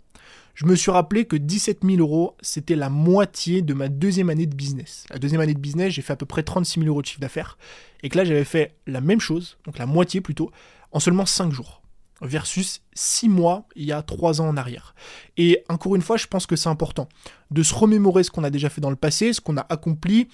Je 0.53 0.65
me 0.65 0.75
suis 0.75 0.91
rappelé 0.91 1.25
que 1.25 1.35
17 1.35 1.79
000 1.83 1.99
euros, 1.99 2.35
c'était 2.41 2.75
la 2.75 2.89
moitié 2.89 3.61
de 3.61 3.73
ma 3.73 3.87
deuxième 3.87 4.29
année 4.29 4.45
de 4.45 4.55
business. 4.55 5.05
La 5.09 5.17
deuxième 5.17 5.41
année 5.41 5.53
de 5.53 5.59
business, 5.59 5.93
j'ai 5.93 6.01
fait 6.01 6.13
à 6.13 6.17
peu 6.17 6.25
près 6.25 6.43
36 6.43 6.81
000 6.81 6.89
euros 6.89 7.01
de 7.01 7.07
chiffre 7.07 7.21
d'affaires. 7.21 7.57
Et 8.03 8.09
que 8.09 8.17
là, 8.17 8.25
j'avais 8.25 8.43
fait 8.43 8.75
la 8.87 9.01
même 9.01 9.19
chose, 9.19 9.57
donc 9.65 9.77
la 9.77 9.85
moitié 9.85 10.19
plutôt, 10.19 10.51
en 10.91 10.99
seulement 10.99 11.25
5 11.25 11.51
jours. 11.51 11.81
Versus 12.23 12.83
6 12.93 13.29
mois 13.29 13.65
il 13.75 13.85
y 13.85 13.91
a 13.91 14.03
3 14.03 14.41
ans 14.41 14.49
en 14.49 14.57
arrière. 14.57 14.93
Et 15.37 15.63
encore 15.69 15.95
une 15.95 16.03
fois, 16.03 16.17
je 16.17 16.27
pense 16.27 16.45
que 16.45 16.55
c'est 16.55 16.69
important 16.69 17.09
de 17.49 17.63
se 17.63 17.73
remémorer 17.73 18.23
ce 18.23 18.29
qu'on 18.29 18.43
a 18.43 18.51
déjà 18.51 18.69
fait 18.69 18.81
dans 18.81 18.91
le 18.91 18.95
passé, 18.95 19.33
ce 19.33 19.41
qu'on 19.41 19.57
a 19.57 19.65
accompli, 19.69 20.27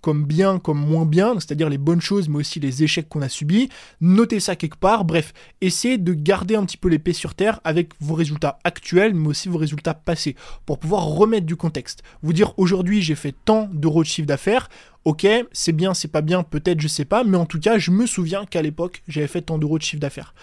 comme 0.00 0.24
bien, 0.24 0.58
comme 0.58 0.78
moins 0.78 1.06
bien, 1.06 1.34
c'est-à-dire 1.34 1.68
les 1.68 1.78
bonnes 1.78 2.00
choses, 2.00 2.28
mais 2.28 2.38
aussi 2.38 2.60
les 2.60 2.82
échecs 2.82 3.08
qu'on 3.08 3.22
a 3.22 3.28
subis. 3.28 3.68
Notez 4.00 4.40
ça 4.40 4.56
quelque 4.56 4.78
part. 4.78 5.04
Bref, 5.04 5.32
essayez 5.60 5.98
de 5.98 6.12
garder 6.12 6.56
un 6.56 6.64
petit 6.64 6.76
peu 6.76 6.88
l'épée 6.88 7.12
sur 7.12 7.34
terre 7.34 7.60
avec 7.64 7.90
vos 8.00 8.14
résultats 8.14 8.58
actuels, 8.64 9.14
mais 9.14 9.28
aussi 9.28 9.48
vos 9.48 9.58
résultats 9.58 9.94
passés, 9.94 10.36
pour 10.66 10.78
pouvoir 10.78 11.04
remettre 11.04 11.46
du 11.46 11.56
contexte. 11.56 12.02
Vous 12.22 12.32
dire 12.32 12.52
aujourd'hui 12.58 13.02
j'ai 13.02 13.14
fait 13.14 13.34
tant 13.44 13.68
d'euros 13.72 14.02
de 14.02 14.08
chiffre 14.08 14.28
d'affaires. 14.28 14.68
Ok, 15.04 15.26
c'est 15.52 15.72
bien, 15.72 15.94
c'est 15.94 16.08
pas 16.08 16.20
bien, 16.20 16.42
peut-être, 16.42 16.80
je 16.80 16.88
sais 16.88 17.06
pas, 17.06 17.24
mais 17.24 17.38
en 17.38 17.46
tout 17.46 17.58
cas, 17.58 17.78
je 17.78 17.90
me 17.90 18.04
souviens 18.04 18.44
qu'à 18.44 18.60
l'époque, 18.60 19.02
j'avais 19.08 19.28
fait 19.28 19.40
tant 19.40 19.56
d'euros 19.56 19.78
de 19.78 19.82
chiffre 19.82 20.00
d'affaires 20.00 20.34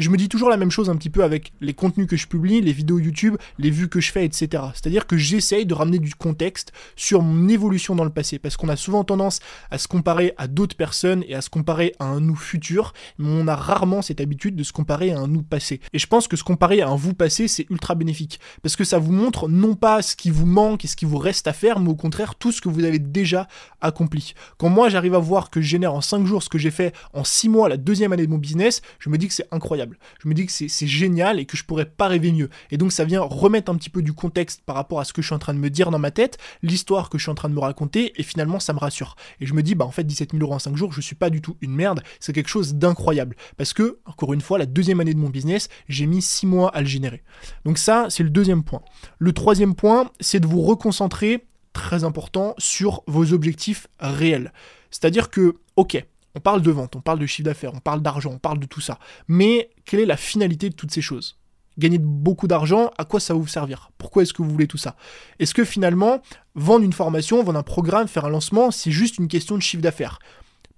je 0.00 0.08
me 0.08 0.16
dis 0.16 0.28
toujours 0.28 0.48
la 0.48 0.56
même 0.56 0.70
chose 0.70 0.88
un 0.88 0.96
petit 0.96 1.10
peu 1.10 1.22
avec 1.22 1.52
les 1.60 1.74
contenus 1.74 2.06
que 2.06 2.16
je 2.16 2.26
publie, 2.26 2.60
les 2.60 2.72
vidéos 2.72 2.98
YouTube, 2.98 3.36
les 3.58 3.70
vues 3.70 3.88
que 3.88 4.00
je 4.00 4.10
fais, 4.10 4.24
etc. 4.24 4.62
C'est-à-dire 4.74 5.06
que 5.06 5.16
j'essaye 5.16 5.66
de 5.66 5.74
ramener 5.74 5.98
du 5.98 6.14
contexte 6.14 6.72
sur 6.96 7.22
mon 7.22 7.48
évolution 7.48 7.94
dans 7.94 8.04
le 8.04 8.10
passé, 8.10 8.38
parce 8.38 8.56
qu'on 8.56 8.68
a 8.68 8.76
souvent 8.76 9.04
tendance 9.04 9.40
à 9.70 9.78
se 9.78 9.88
comparer 9.88 10.32
à 10.38 10.46
d'autres 10.46 10.76
personnes 10.76 11.22
et 11.28 11.34
à 11.34 11.42
se 11.42 11.50
comparer 11.50 11.94
à 11.98 12.06
un 12.06 12.20
nous 12.20 12.36
futur, 12.36 12.94
mais 13.18 13.28
on 13.28 13.46
a 13.46 13.54
rarement 13.54 14.02
cette 14.02 14.20
habitude 14.20 14.56
de 14.56 14.62
se 14.62 14.72
comparer 14.72 15.12
à 15.12 15.18
un 15.18 15.28
nous 15.28 15.42
passé. 15.42 15.80
Et 15.92 15.98
je 15.98 16.06
pense 16.06 16.28
que 16.28 16.36
se 16.36 16.44
comparer 16.44 16.80
à 16.80 16.88
un 16.88 16.96
vous 16.96 17.14
passé, 17.14 17.46
c'est 17.46 17.66
ultra 17.68 17.94
bénéfique, 17.94 18.40
parce 18.62 18.76
que 18.76 18.84
ça 18.84 18.98
vous 18.98 19.12
montre 19.12 19.48
non 19.48 19.74
pas 19.74 20.02
ce 20.02 20.16
qui 20.16 20.30
vous 20.30 20.46
manque 20.46 20.84
et 20.84 20.88
ce 20.88 20.96
qui 20.96 21.04
vous 21.04 21.18
reste 21.18 21.46
à 21.46 21.52
faire, 21.52 21.78
mais 21.78 21.90
au 21.90 21.96
contraire 21.96 22.36
tout 22.36 22.52
ce 22.52 22.60
que 22.60 22.68
vous 22.68 22.84
avez 22.84 22.98
déjà 22.98 23.48
accompli. 23.80 24.34
Quand 24.56 24.68
moi 24.68 24.88
j'arrive 24.88 25.14
à 25.14 25.18
voir 25.18 25.50
que 25.50 25.60
je 25.60 25.68
génère 25.68 25.94
en 25.94 26.00
5 26.00 26.26
jours 26.26 26.42
ce 26.42 26.48
que 26.48 26.58
j'ai 26.58 26.70
fait 26.70 26.94
en 27.12 27.24
6 27.24 27.48
mois 27.48 27.68
la 27.68 27.76
deuxième 27.76 28.12
année 28.12 28.26
de 28.26 28.30
mon 28.30 28.38
business, 28.38 28.82
je 28.98 29.10
me 29.10 29.18
dis 29.18 29.28
que 29.28 29.34
c'est 29.34 29.48
incroyable. 29.50 29.89
Je 30.22 30.28
me 30.28 30.34
dis 30.34 30.46
que 30.46 30.52
c'est 30.52 30.86
génial 30.86 31.38
et 31.38 31.46
que 31.46 31.56
je 31.56 31.64
pourrais 31.64 31.86
pas 31.86 32.08
rêver 32.08 32.32
mieux. 32.32 32.50
Et 32.70 32.76
donc 32.76 32.92
ça 32.92 33.04
vient 33.04 33.20
remettre 33.20 33.70
un 33.70 33.76
petit 33.76 33.90
peu 33.90 34.02
du 34.02 34.12
contexte 34.12 34.62
par 34.64 34.76
rapport 34.76 35.00
à 35.00 35.04
ce 35.04 35.12
que 35.12 35.22
je 35.22 35.26
suis 35.26 35.34
en 35.34 35.38
train 35.38 35.54
de 35.54 35.58
me 35.58 35.70
dire 35.70 35.90
dans 35.90 35.98
ma 35.98 36.10
tête, 36.10 36.38
l'histoire 36.62 37.10
que 37.10 37.18
je 37.18 37.24
suis 37.24 37.30
en 37.30 37.34
train 37.34 37.48
de 37.48 37.54
me 37.54 37.60
raconter, 37.60 38.12
et 38.16 38.22
finalement 38.22 38.60
ça 38.60 38.72
me 38.72 38.78
rassure. 38.78 39.16
Et 39.40 39.46
je 39.46 39.54
me 39.54 39.62
dis, 39.62 39.74
bah 39.74 39.84
en 39.84 39.90
fait 39.90 40.04
17 40.04 40.32
000 40.32 40.42
euros 40.42 40.54
en 40.54 40.58
5 40.58 40.76
jours, 40.76 40.92
je 40.92 41.00
suis 41.00 41.16
pas 41.16 41.30
du 41.30 41.40
tout 41.40 41.56
une 41.60 41.74
merde, 41.74 42.02
c'est 42.18 42.32
quelque 42.32 42.48
chose 42.48 42.74
d'incroyable. 42.74 43.36
Parce 43.56 43.72
que, 43.72 43.98
encore 44.06 44.32
une 44.32 44.40
fois, 44.40 44.58
la 44.58 44.66
deuxième 44.66 45.00
année 45.00 45.14
de 45.14 45.18
mon 45.18 45.30
business, 45.30 45.68
j'ai 45.88 46.06
mis 46.06 46.22
6 46.22 46.46
mois 46.46 46.68
à 46.74 46.80
le 46.80 46.86
générer. 46.86 47.22
Donc 47.64 47.78
ça, 47.78 48.06
c'est 48.08 48.22
le 48.22 48.30
deuxième 48.30 48.62
point. 48.62 48.82
Le 49.18 49.32
troisième 49.32 49.74
point, 49.74 50.10
c'est 50.20 50.40
de 50.40 50.46
vous 50.46 50.62
reconcentrer, 50.62 51.46
très 51.72 52.04
important, 52.04 52.54
sur 52.58 53.02
vos 53.06 53.32
objectifs 53.32 53.86
réels. 53.98 54.52
C'est-à-dire 54.90 55.30
que, 55.30 55.54
ok, 55.76 56.04
on 56.34 56.40
parle 56.40 56.62
de 56.62 56.70
vente, 56.70 56.96
on 56.96 57.00
parle 57.00 57.18
de 57.18 57.26
chiffre 57.26 57.46
d'affaires, 57.46 57.72
on 57.74 57.80
parle 57.80 58.02
d'argent, 58.02 58.30
on 58.32 58.38
parle 58.38 58.58
de 58.58 58.66
tout 58.66 58.80
ça. 58.80 58.98
Mais 59.28 59.70
quelle 59.84 60.00
est 60.00 60.06
la 60.06 60.16
finalité 60.16 60.70
de 60.70 60.74
toutes 60.74 60.92
ces 60.92 61.02
choses? 61.02 61.38
Gagner 61.78 61.98
beaucoup 61.98 62.46
d'argent, 62.46 62.90
à 62.98 63.04
quoi 63.04 63.20
ça 63.20 63.32
va 63.32 63.40
vous 63.40 63.46
servir? 63.46 63.90
Pourquoi 63.96 64.22
est-ce 64.22 64.32
que 64.32 64.42
vous 64.42 64.50
voulez 64.50 64.66
tout 64.66 64.76
ça? 64.76 64.96
Est-ce 65.38 65.54
que 65.54 65.64
finalement, 65.64 66.20
vendre 66.54 66.84
une 66.84 66.92
formation, 66.92 67.42
vendre 67.42 67.58
un 67.58 67.62
programme, 67.62 68.08
faire 68.08 68.24
un 68.24 68.30
lancement, 68.30 68.70
c'est 68.70 68.90
juste 68.90 69.18
une 69.18 69.28
question 69.28 69.56
de 69.56 69.62
chiffre 69.62 69.82
d'affaires? 69.82 70.18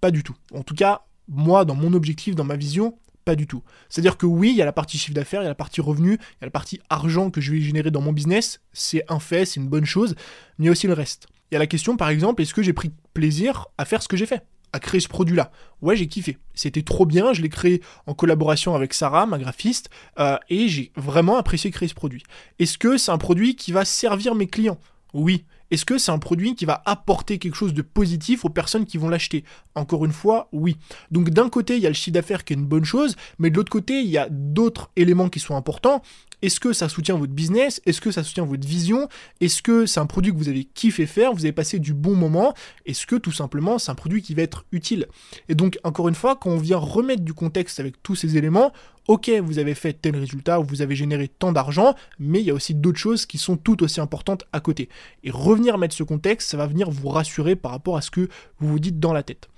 Pas 0.01 0.11
du 0.11 0.23
tout. 0.23 0.37
En 0.55 0.63
tout 0.63 0.75
cas, 0.75 1.03
moi, 1.29 1.65
dans 1.65 1.75
mon 1.75 1.93
objectif, 1.93 2.35
dans 2.35 2.45
ma 2.45 2.57
vision, 2.57 2.99
pas 3.25 3.37
du 3.37 3.47
tout. 3.47 3.63
C'est-à-dire 3.89 4.17
que 4.17 4.27
oui, 4.27 4.51
il 4.51 4.57
y 4.57 4.63
a 4.63 4.65
la 4.65 4.73
partie 4.73 4.99
chiffre 4.99 5.15
d'affaires, 5.15 5.43
il 5.43 5.45
y 5.45 5.47
a 5.47 5.51
la 5.51 5.55
partie 5.55 5.81
revenu, 5.81 6.15
il 6.15 6.41
y 6.41 6.45
a 6.45 6.47
la 6.47 6.51
partie 6.51 6.81
argent 6.91 7.31
que 7.31 7.41
je 7.41 7.53
vais 7.53 7.61
générer 7.61 7.91
dans 7.91 8.01
mon 8.01 8.13
business, 8.13 8.61
c'est 8.73 9.05
un 9.09 9.21
fait, 9.21 9.45
c'est 9.45 9.61
une 9.61 9.69
bonne 9.69 9.85
chose, 9.85 10.15
mais 10.59 10.65
il 10.65 10.67
y 10.67 10.69
a 10.69 10.73
aussi 10.73 10.87
le 10.87 10.93
reste. 10.93 11.27
Il 11.51 11.55
y 11.55 11.57
a 11.57 11.59
la 11.59 11.67
question, 11.67 11.97
par 11.97 12.09
exemple, 12.09 12.43
est-ce 12.43 12.55
que 12.55 12.63
j'ai 12.63 12.73
pris 12.73 12.91
plaisir 13.15 13.67
à 13.79 13.85
faire 13.85 14.03
ce 14.03 14.09
que 14.09 14.17
j'ai 14.17 14.27
fait? 14.27 14.43
À 14.73 14.81
créer 14.81 15.01
ce 15.01 15.09
produit-là. 15.09 15.51
Ouais, 15.81 15.97
j'ai 15.97 16.07
kiffé. 16.07 16.39
C'était 16.55 16.83
trop 16.83 17.07
bien. 17.07 17.33
Je 17.33 17.43
l'ai 17.43 17.49
créé 17.49 17.83
en 18.07 18.15
collaboration 18.15 18.75
avec 18.75 18.95
Sarah, 18.95 19.27
ma 19.27 19.39
graphiste, 19.39 19.91
euh, 20.19 20.39
et 20.49 20.69
j'ai 20.69 20.93
vraiment 20.97 21.37
apprécié 21.37 21.71
créer 21.71 21.89
ce 21.89 21.95
produit. 21.95 22.23
Est-ce 22.59 22.79
que 22.79 22.97
c'est 22.97 23.13
un 23.13 23.19
produit 23.19 23.57
qui 23.57 23.73
va 23.73 23.85
servir 23.85 24.35
mes 24.35 24.47
clients? 24.47 24.79
Oui. 25.15 25.45
Est-ce 25.71 25.87
que 25.87 25.97
c'est 25.97 26.13
un 26.13 26.19
produit 26.19 26.55
qui 26.55 26.67
va 26.67 26.83
apporter 26.85 27.39
quelque 27.39 27.55
chose 27.55 27.73
de 27.73 27.81
positif 27.81 28.45
aux 28.45 28.51
personnes 28.51 28.85
qui 28.85 28.99
vont 28.99 29.09
l'acheter? 29.09 29.43
Encore 29.75 30.05
une 30.05 30.13
fois, 30.13 30.49
oui. 30.53 30.77
Donc 31.11 31.31
d'un 31.31 31.49
côté, 31.49 31.77
il 31.77 31.83
y 31.83 31.87
a 31.87 31.91
le 31.91 31.95
chiffre 31.95 32.15
d'affaires 32.15 32.45
qui 32.45 32.53
est 32.53 32.57
une 32.57 32.67
bonne 32.67 32.85
chose, 32.85 33.17
mais 33.39 33.51
de 33.51 33.57
l'autre 33.57 33.73
côté, 33.73 34.01
il 34.01 34.09
y 34.09 34.19
a 34.19 34.29
d'autres 34.31 34.91
éléments 34.97 35.29
qui 35.29 35.41
sont 35.41 35.57
importants. 35.57 36.03
Est-ce 36.43 36.59
que 36.59 36.73
ça 36.73 36.89
soutient 36.89 37.17
votre 37.17 37.33
business? 37.33 37.81
Est-ce 37.87 38.01
que 38.01 38.11
ça 38.11 38.25
soutient 38.25 38.45
votre 38.45 38.67
vision? 38.67 39.09
Est-ce 39.41 39.63
que 39.63 39.87
c'est 39.87 40.01
un 40.01 40.07
produit 40.07 40.33
que 40.33 40.37
vous 40.37 40.49
avez 40.49 40.65
kiffé 40.65 41.07
faire 41.07 41.33
Vous 41.33 41.45
avez 41.45 41.53
passé 41.53 41.79
du 41.79 41.95
bon 41.95 42.17
moment? 42.17 42.53
Est-ce 42.85 43.07
que 43.07 43.15
tout 43.15 43.31
simplement 43.31 43.79
c'est 43.79 43.93
un 43.93 43.95
produit 43.95 44.23
qui 44.23 44.35
va 44.35 44.43
être 44.43 44.65
utile? 44.73 45.07
Et 45.49 45.55
donc 45.55 45.79
encore 45.85 46.09
une 46.09 46.17
fois, 46.17 46.35
quand 46.35 46.51
on 46.51 46.59
vient 46.59 46.79
remettre 46.79 47.23
du 47.23 47.33
contexte 47.33 47.79
avec 47.79 48.03
tous 48.03 48.17
ces 48.17 48.37
éléments, 48.37 48.73
ok, 49.07 49.31
vous 49.43 49.61
avez 49.61 49.75
fait 49.75 49.93
tel 49.93 50.17
résultat 50.17 50.59
ou 50.59 50.65
vous 50.65 50.83
avez 50.83 50.97
généré 50.97 51.29
tant 51.29 51.53
d'argent, 51.53 51.95
mais 52.19 52.41
il 52.41 52.47
y 52.47 52.51
a 52.51 52.55
aussi 52.55 52.75
d'autres 52.75 52.99
choses 52.99 53.25
qui 53.25 53.39
sont 53.39 53.57
tout 53.57 53.81
aussi 53.85 54.01
importantes 54.01 54.45
à 54.53 54.59
côté. 54.59 54.89
Et 55.23 55.31
revenir 55.31 55.79
mettre 55.79 55.95
ce 55.95 56.03
contexte, 56.03 56.51
ça 56.51 56.57
va 56.57 56.67
venir 56.67 56.91
vous 56.91 57.09
rassurer 57.09 57.55
par 57.55 57.71
rapport 57.71 57.97
à 57.97 58.03
ce 58.03 58.11
que 58.11 58.29
vous 58.59 58.69
vous 58.69 58.81
dites 58.81 58.99
dans 58.99 59.13
la 59.13 59.23
tête. 59.23 59.49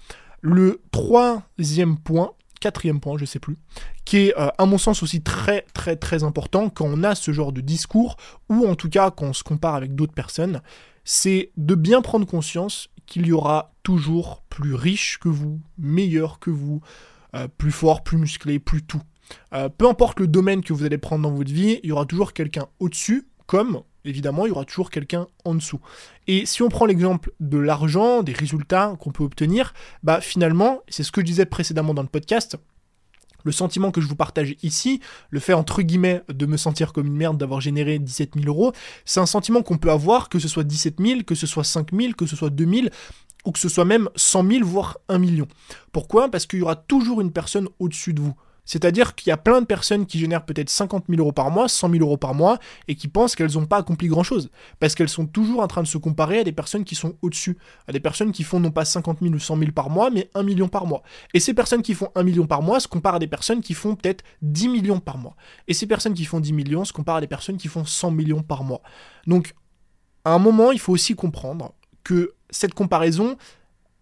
Le 0.47 0.83
troisième 0.93 1.97
point, 1.97 2.33
quatrième 2.61 3.01
point, 3.01 3.17
je 3.17 3.25
sais 3.25 3.39
plus, 3.39 3.57
qui 4.05 4.19
est 4.19 4.39
euh, 4.39 4.49
à 4.59 4.67
mon 4.67 4.77
sens 4.77 5.03
aussi 5.03 5.23
très 5.23 5.65
très 5.73 5.97
très 5.97 6.23
important 6.23 6.69
quand 6.69 6.85
on 6.87 7.03
a 7.03 7.15
ce 7.15 7.33
genre 7.33 7.51
de 7.51 7.63
discours, 7.63 8.19
ou 8.51 8.67
en 8.67 8.75
tout 8.75 8.91
cas 8.91 9.11
quand 9.11 9.29
on 9.29 9.33
se 9.33 9.43
compare 9.43 9.75
avec 9.75 9.95
d'autres 9.95 10.13
personnes, 10.13 10.61
c'est 11.03 11.51
de 11.57 11.75
bien 11.75 12.03
prendre 12.03 12.27
conscience 12.27 12.91
qu'il 13.07 13.27
y 13.27 13.33
aura 13.33 13.73
toujours 13.83 14.43
plus 14.51 14.75
riche 14.75 15.19
que 15.19 15.31
vous, 15.31 15.63
meilleur 15.79 16.39
que 16.41 16.51
vous, 16.51 16.83
euh, 17.35 17.49
plus 17.49 17.73
fort, 17.73 18.05
plus 18.05 18.19
musclé, 18.19 18.59
plus 18.59 18.83
tout. 18.83 19.01
Euh, 19.55 19.71
peu 19.71 19.89
importe 19.89 20.21
le 20.21 20.27
domaine 20.27 20.63
que 20.63 20.75
vous 20.75 20.85
allez 20.85 20.99
prendre 20.99 21.23
dans 21.23 21.35
votre 21.35 21.55
vie, 21.55 21.81
il 21.83 21.89
y 21.89 21.93
aura 21.93 22.05
toujours 22.05 22.35
quelqu'un 22.35 22.67
au-dessus, 22.81 23.29
comme 23.47 23.81
évidemment, 24.05 24.47
il 24.47 24.51
y 24.51 24.53
aura 24.53 24.65
toujours 24.65 24.91
quelqu'un 24.91 25.27
en 25.45 25.55
dessous. 25.55 25.81
Et 26.27 26.47
si 26.47 26.63
on 26.63 26.69
prend 26.69 26.87
l'exemple 26.87 27.33
de 27.41 27.59
l'argent, 27.59 28.23
des 28.23 28.33
résultats 28.33 28.97
qu'on 29.01 29.11
peut 29.11 29.25
obtenir, 29.25 29.75
bah 30.03 30.21
finalement, 30.21 30.81
c'est 30.89 31.03
ce 31.03 31.13
que 31.13 31.21
je 31.21 31.27
disais 31.27 31.47
précédemment 31.47 31.95
dans 31.95 32.03
le 32.03 32.09
podcast, 32.09 32.57
le 33.45 33.53
sentiment 33.53 33.91
que 33.91 34.01
je 34.01 34.07
vous 34.07 34.17
partage 34.17 34.57
ici, 34.63 35.01
le 35.31 35.39
fait 35.39 35.53
entre 35.53 35.83
guillemets 35.83 36.23
de 36.29 36.47
me 36.47 36.57
sentir 36.57 36.93
comme 36.93 37.07
une 37.07 37.17
merde 37.17 37.37
d'avoir 37.37 37.61
généré 37.61 37.99
17 37.99 38.37
000 38.37 38.47
euros, 38.47 38.73
c'est 39.05 39.21
un 39.21 39.27
sentiment 39.27 39.63
qu'on 39.63 39.77
peut 39.77 39.91
avoir, 39.91 40.29
que 40.29 40.39
ce 40.39 40.49
soit 40.49 40.65
17 40.65 40.97
000, 40.99 41.23
que 41.25 41.35
ce 41.35 41.47
soit 41.47 41.65
5 41.65 41.93
000, 41.93 42.13
que 42.15 42.27
ce 42.27 42.37
soit 42.37 42.51
2 42.51 42.65
000, 42.67 42.87
ou 43.45 43.53
que 43.53 43.59
ce 43.59 43.69
soit 43.69 43.85
même 43.85 44.09
100 44.17 44.51
000, 44.51 44.65
voire 44.67 44.99
1 45.09 45.19
million. 45.19 45.47
Pourquoi? 45.93 46.31
Parce 46.31 46.47
qu'il 46.47 46.61
y 46.61 46.63
aura 46.63 46.77
toujours 46.77 47.21
une 47.21 47.33
personne 47.33 47.69
au-dessus 47.79 48.15
de 48.15 48.23
vous. 48.23 48.35
C'est-à-dire 48.65 49.15
qu'il 49.15 49.31
y 49.31 49.33
a 49.33 49.37
plein 49.37 49.61
de 49.61 49.67
personnes 49.67 50.07
qui 50.07 50.19
génèrent 50.19 50.45
peut-être 50.45 50.71
50 50.71 51.05
000 51.09 51.21
euros 51.21 51.33
par 51.33 51.51
mois, 51.51 51.69
100 51.69 51.91
000 51.91 52.03
euros 52.03 52.17
par 52.17 52.35
mois, 52.35 52.59
et 52.89 52.95
qui 52.95 53.09
pensent 53.09 53.37
qu'elles 53.37 53.55
n'ont 53.55 53.67
pas 53.67 53.79
accompli 53.79 54.09
grand-chose. 54.09 54.51
Parce 54.81 54.95
qu'elles 54.95 55.09
sont 55.09 55.27
toujours 55.27 55.61
en 55.61 55.67
train 55.67 55.83
de 55.83 55.87
se 55.87 55.99
comparer 55.99 56.41
à 56.41 56.45
des 56.45 56.53
personnes 56.53 56.85
qui 56.85 56.95
sont 56.95 57.15
au-dessus, 57.23 57.59
à 57.87 57.93
des 57.93 58.01
personnes 58.01 58.33
qui 58.33 58.43
font 58.43 58.61
non 58.61 58.71
pas 58.71 58.85
50 58.85 59.19
000 59.21 59.35
ou 59.35 59.39
100 59.39 59.59
000 59.59 59.73
par 59.73 59.91
mois, 59.91 60.11
mais 60.11 60.31
1 60.35 60.43
million 60.43 60.69
par 60.69 60.87
mois. 60.87 61.03
Et 61.35 61.41
ces 61.41 61.55
personnes 61.55 61.83
qui 61.83 61.95
font 61.95 62.11
1 62.15 62.23
million 62.23 62.47
par 62.47 62.63
mois 62.63 62.81
se 62.81 62.89
comparent 62.89 63.17
à 63.17 63.19
des 63.19 63.27
personnes 63.27 63.61
qui 63.61 63.75
font 63.75 63.97
peut-être 63.97 64.25
10 64.43 64.69
millions 64.69 65.01
par 65.01 65.19
mois. 65.19 65.37
Et 65.69 65.75
ces 65.75 65.87
personnes 65.87 66.15
qui 66.15 66.25
font 66.25 66.41
10 66.41 66.53
millions 66.53 66.85
se 66.85 66.93
comparent 66.93 67.17
à 67.17 67.21
des 67.21 67.27
personnes 67.27 67.57
qui 67.57 67.69
font 67.69 67.85
100 67.85 68.11
millions 68.13 68.43
par 68.43 68.65
mois. 68.65 68.83
Donc, 69.27 69.55
à 70.25 70.33
un 70.33 70.39
moment, 70.39 70.73
il 70.73 70.81
faut 70.81 70.93
aussi 70.93 71.15
comprendre 71.15 71.75
que 72.03 72.33
cette 72.51 72.75
comparaison, 72.75 73.37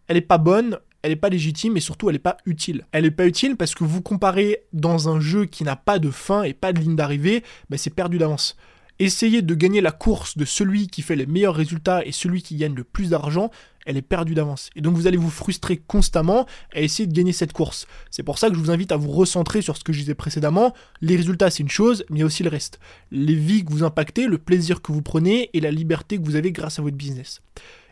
elle 0.07 0.17
n'est 0.17 0.21
pas 0.21 0.39
bonne, 0.39 0.79
elle 1.03 1.11
n'est 1.11 1.17
pas 1.17 1.29
légitime 1.29 1.77
et 1.77 1.81
surtout 1.81 2.09
elle 2.09 2.15
n'est 2.15 2.21
pas 2.21 2.37
utile. 2.47 2.87
Elle 2.93 3.05
n'est 3.05 3.11
pas 3.11 3.27
utile 3.27 3.57
parce 3.57 3.75
que 3.75 3.85
vous 3.85 4.03
comparez 4.03 4.65
dans 4.73 5.09
un 5.09 5.21
jeu 5.21 5.47
qui 5.47 5.65
n'a 5.65 5.77
pas 5.77 5.99
de 5.99 6.11
fin 6.11 6.43
et 6.43 6.55
pas 6.55 6.73
de 6.73 6.81
ligne 6.81 6.97
d'arrivée, 6.97 7.43
ben 7.71 7.77
c'est 7.77 7.91
perdu 7.91 8.19
d'avance. 8.19 8.57
Essayez 8.99 9.43
de 9.43 9.55
gagner 9.55 9.81
la 9.81 9.91
course 9.91 10.37
de 10.37 10.45
celui 10.45 10.87
qui 10.87 11.03
fait 11.03 11.17
les 11.17 11.27
meilleurs 11.27 11.57
résultats 11.57 12.05
et 12.05 12.13
celui 12.13 12.43
qui 12.43 12.57
gagne 12.57 12.75
le 12.75 12.85
plus 12.85 13.11
d'argent, 13.11 13.51
elle 13.85 13.97
est 13.97 14.03
perdue 14.03 14.35
d'avance. 14.35 14.71
Et 14.77 14.81
donc 14.81 14.95
vous 14.95 15.09
allez 15.09 15.17
vous 15.17 15.31
frustrer 15.31 15.77
constamment 15.77 16.47
à 16.73 16.81
essayer 16.81 17.09
de 17.09 17.13
gagner 17.13 17.33
cette 17.33 17.53
course. 17.53 17.89
C'est 18.11 18.23
pour 18.23 18.39
ça 18.39 18.49
que 18.49 18.55
je 18.55 18.61
vous 18.61 18.71
invite 18.71 18.93
à 18.93 18.97
vous 18.97 19.11
recentrer 19.11 19.61
sur 19.61 19.77
ce 19.77 19.83
que 19.83 19.93
je 19.93 20.01
disais 20.01 20.15
précédemment. 20.15 20.73
Les 21.01 21.17
résultats, 21.17 21.51
c'est 21.51 21.65
une 21.65 21.71
chose, 21.71 22.05
mais 22.11 22.19
il 22.19 22.21
y 22.21 22.23
a 22.23 22.27
aussi 22.27 22.45
le 22.45 22.51
reste. 22.51 22.79
Les 23.11 23.35
vies 23.35 23.65
que 23.65 23.73
vous 23.73 23.83
impactez, 23.83 24.27
le 24.27 24.39
plaisir 24.39 24.83
que 24.83 24.93
vous 24.93 25.03
prenez 25.03 25.51
et 25.53 25.61
la 25.61 25.73
liberté 25.73 26.19
que 26.19 26.25
vous 26.25 26.37
avez 26.37 26.53
grâce 26.53 26.79
à 26.79 26.83
votre 26.83 26.97
business. 26.97 27.41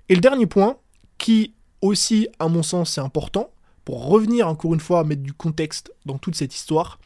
Et 0.09 0.15
le 0.15 0.21
dernier 0.21 0.47
point, 0.47 0.77
qui 1.19 1.55
aussi, 1.83 2.29
à 2.39 2.49
mon 2.49 2.63
sens, 2.63 2.93
c'est 2.93 3.01
important, 3.01 3.51
pour 3.85 4.07
revenir 4.07 4.49
encore 4.49 4.75
une 4.75 4.81
fois 4.81 5.01
à 5.01 5.05
mettre 5.05 5.23
du 5.23 5.33
contexte 5.33 5.93
dans 6.07 6.19
toute 6.19 6.35
cette 6.35 6.55
histoire, 6.55 6.99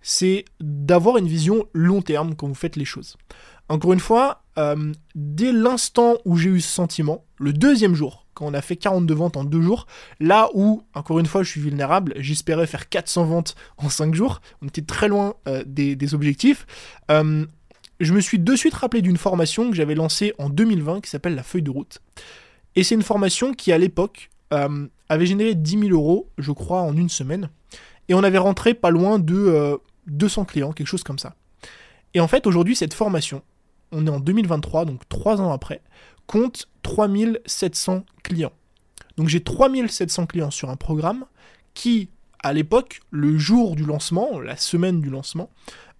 c'est 0.00 0.44
d'avoir 0.60 1.18
une 1.18 1.28
vision 1.28 1.66
long 1.72 2.02
terme 2.02 2.34
quand 2.34 2.48
vous 2.48 2.54
faites 2.54 2.76
les 2.76 2.84
choses. 2.84 3.16
Encore 3.68 3.92
une 3.92 4.00
fois, 4.00 4.42
euh, 4.58 4.92
dès 5.14 5.52
l'instant 5.52 6.18
où 6.24 6.36
j'ai 6.36 6.50
eu 6.50 6.60
ce 6.60 6.68
sentiment, 6.68 7.24
le 7.38 7.52
deuxième 7.52 7.94
jour, 7.94 8.26
quand 8.34 8.46
on 8.46 8.54
a 8.54 8.60
fait 8.60 8.76
42 8.76 9.14
ventes 9.14 9.36
en 9.36 9.44
deux 9.44 9.62
jours, 9.62 9.86
là 10.20 10.48
où, 10.54 10.82
encore 10.94 11.18
une 11.20 11.26
fois, 11.26 11.42
je 11.42 11.50
suis 11.50 11.60
vulnérable, 11.60 12.12
j'espérais 12.16 12.66
faire 12.66 12.88
400 12.88 13.24
ventes 13.24 13.54
en 13.78 13.88
5 13.88 14.14
jours, 14.14 14.40
on 14.62 14.68
était 14.68 14.82
très 14.82 15.08
loin 15.08 15.34
euh, 15.48 15.62
des, 15.66 16.14
objectifs, 16.14 16.66
euh, 17.10 17.46
je 18.00 18.12
me 18.12 18.20
suis 18.20 18.38
de 18.38 18.56
suite 18.56 18.74
rappelé 18.74 19.00
d'une 19.00 19.16
formation 19.16 19.70
que 19.70 19.76
j'avais 19.76 19.94
lancée 19.94 20.34
en 20.38 20.48
2020 20.48 21.00
qui 21.02 21.10
s'appelle 21.10 21.34
la 21.34 21.42
feuille 21.42 21.62
de 21.62 21.70
route. 21.70 22.00
Et 22.76 22.84
c'est 22.84 22.94
une 22.94 23.02
formation 23.02 23.52
qui, 23.52 23.72
à 23.72 23.78
l'époque, 23.78 24.30
euh, 24.52 24.86
avait 25.08 25.26
généré 25.26 25.54
10 25.54 25.88
000 25.88 25.90
euros, 25.90 26.30
je 26.38 26.52
crois, 26.52 26.80
en 26.80 26.96
une 26.96 27.08
semaine. 27.08 27.48
Et 28.08 28.14
on 28.14 28.22
avait 28.22 28.38
rentré 28.38 28.74
pas 28.74 28.90
loin 28.90 29.18
de 29.18 29.78
200 30.06 30.42
euh, 30.42 30.44
clients, 30.44 30.72
quelque 30.72 30.86
chose 30.86 31.02
comme 31.02 31.18
ça. 31.18 31.34
Et 32.14 32.20
en 32.20 32.28
fait, 32.28 32.46
aujourd'hui, 32.46 32.76
cette 32.76 32.94
formation, 32.94 33.42
on 33.92 34.06
est 34.06 34.10
en 34.10 34.20
2023, 34.20 34.84
donc 34.84 35.08
3 35.08 35.40
ans 35.40 35.52
après, 35.52 35.82
compte 36.26 36.68
3700 36.82 38.04
clients. 38.22 38.52
Donc 39.16 39.28
j'ai 39.28 39.40
3700 39.40 40.26
clients 40.26 40.50
sur 40.50 40.70
un 40.70 40.76
programme 40.76 41.24
qui, 41.74 42.10
à 42.42 42.52
l'époque, 42.52 43.00
le 43.10 43.38
jour 43.38 43.76
du 43.76 43.84
lancement, 43.84 44.40
la 44.40 44.56
semaine 44.56 45.00
du 45.00 45.10
lancement, 45.10 45.50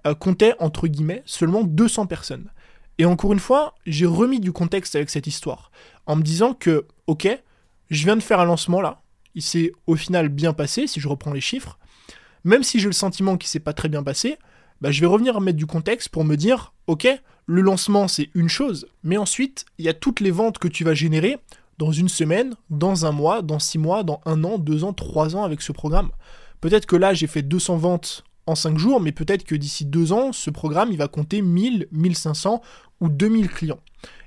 euh, 0.07 0.15
comptait 0.15 0.55
entre 0.59 0.89
guillemets 0.89 1.23
seulement 1.27 1.63
200 1.63 2.07
personnes. 2.07 2.51
Et 2.99 3.05
encore 3.05 3.33
une 3.33 3.39
fois, 3.39 3.75
j'ai 3.87 4.07
remis 4.07 4.41
du 4.41 4.53
contexte 4.53 4.97
avec 4.97 5.11
cette 5.11 5.27
histoire 5.27 5.71
en 6.07 6.17
me 6.17 6.23
disant 6.23 6.55
que, 6.55 6.87
ok, 7.07 7.29
je 7.91 8.05
viens 8.05 8.17
de 8.17 8.23
faire 8.23 8.41
un 8.41 8.45
lancement 8.45 8.81
là, 8.81 9.03
il 9.35 9.43
s'est 9.43 9.73
au 9.87 9.97
final 9.97 10.29
bien 10.29 10.53
passé, 10.53 10.87
si 10.87 11.01
je 11.01 11.09
reprends 11.09 11.33
les 11.33 11.41
chiffres, 11.41 11.79
même 12.45 12.63
si 12.63 12.81
j'ai 12.81 12.87
le 12.87 12.93
sentiment 12.93 13.37
qu'il 13.37 13.49
s'est 13.49 13.61
pas 13.61 13.73
très 13.73 13.89
bien 13.89 14.03
passé, 14.03 14.37
bah, 14.81 14.91
je 14.91 15.01
vais 15.01 15.07
revenir 15.07 15.41
mettre 15.41 15.59
du 15.59 15.67
contexte 15.67 16.09
pour 16.09 16.25
me 16.25 16.37
dire, 16.37 16.73
ok, 16.87 17.09
le 17.47 17.61
lancement 17.61 18.09
c'est 18.09 18.31
une 18.35 18.49
chose, 18.49 18.87
mais 19.03 19.17
ensuite, 19.17 19.65
il 19.79 19.85
y 19.85 19.89
a 19.89 19.95
toutes 19.95 20.21
les 20.21 20.31
ventes 20.31 20.59
que 20.59 20.69
tu 20.69 20.85
vas 20.85 20.95
générer 20.95 21.39
dans 21.79 21.93
une 21.93 22.09
semaine, 22.09 22.55
dans 22.71 23.07
un 23.07 23.13
mois, 23.13 23.43
dans 23.43 23.59
six 23.59 23.79
mois, 23.79 24.03
dans 24.03 24.21
un 24.27 24.45
an, 24.45 24.59
deux 24.59 24.85
ans, 24.85 24.93
trois 24.93 25.35
ans 25.37 25.45
avec 25.45 25.63
ce 25.63 25.73
programme. 25.73 26.11
Peut-être 26.61 26.87
que 26.87 26.97
là, 26.97 27.15
j'ai 27.15 27.27
fait 27.27 27.43
200 27.43 27.77
ventes 27.77 28.25
en 28.47 28.55
5 28.55 28.79
jours, 28.79 29.01
mais 29.01 29.13
peut-être 29.13 29.45
que 29.45 29.55
d'ici 29.55 29.85
2 29.85 30.13
ans, 30.13 30.33
ce 30.33 30.51
programme, 30.51 30.91
il 30.91 30.99
va 30.99 31.09
compter 31.09 31.43
1000, 31.43 31.89
1500 31.93 32.61
ou 33.01 33.09
2000 33.09 33.49
clients. 33.49 33.81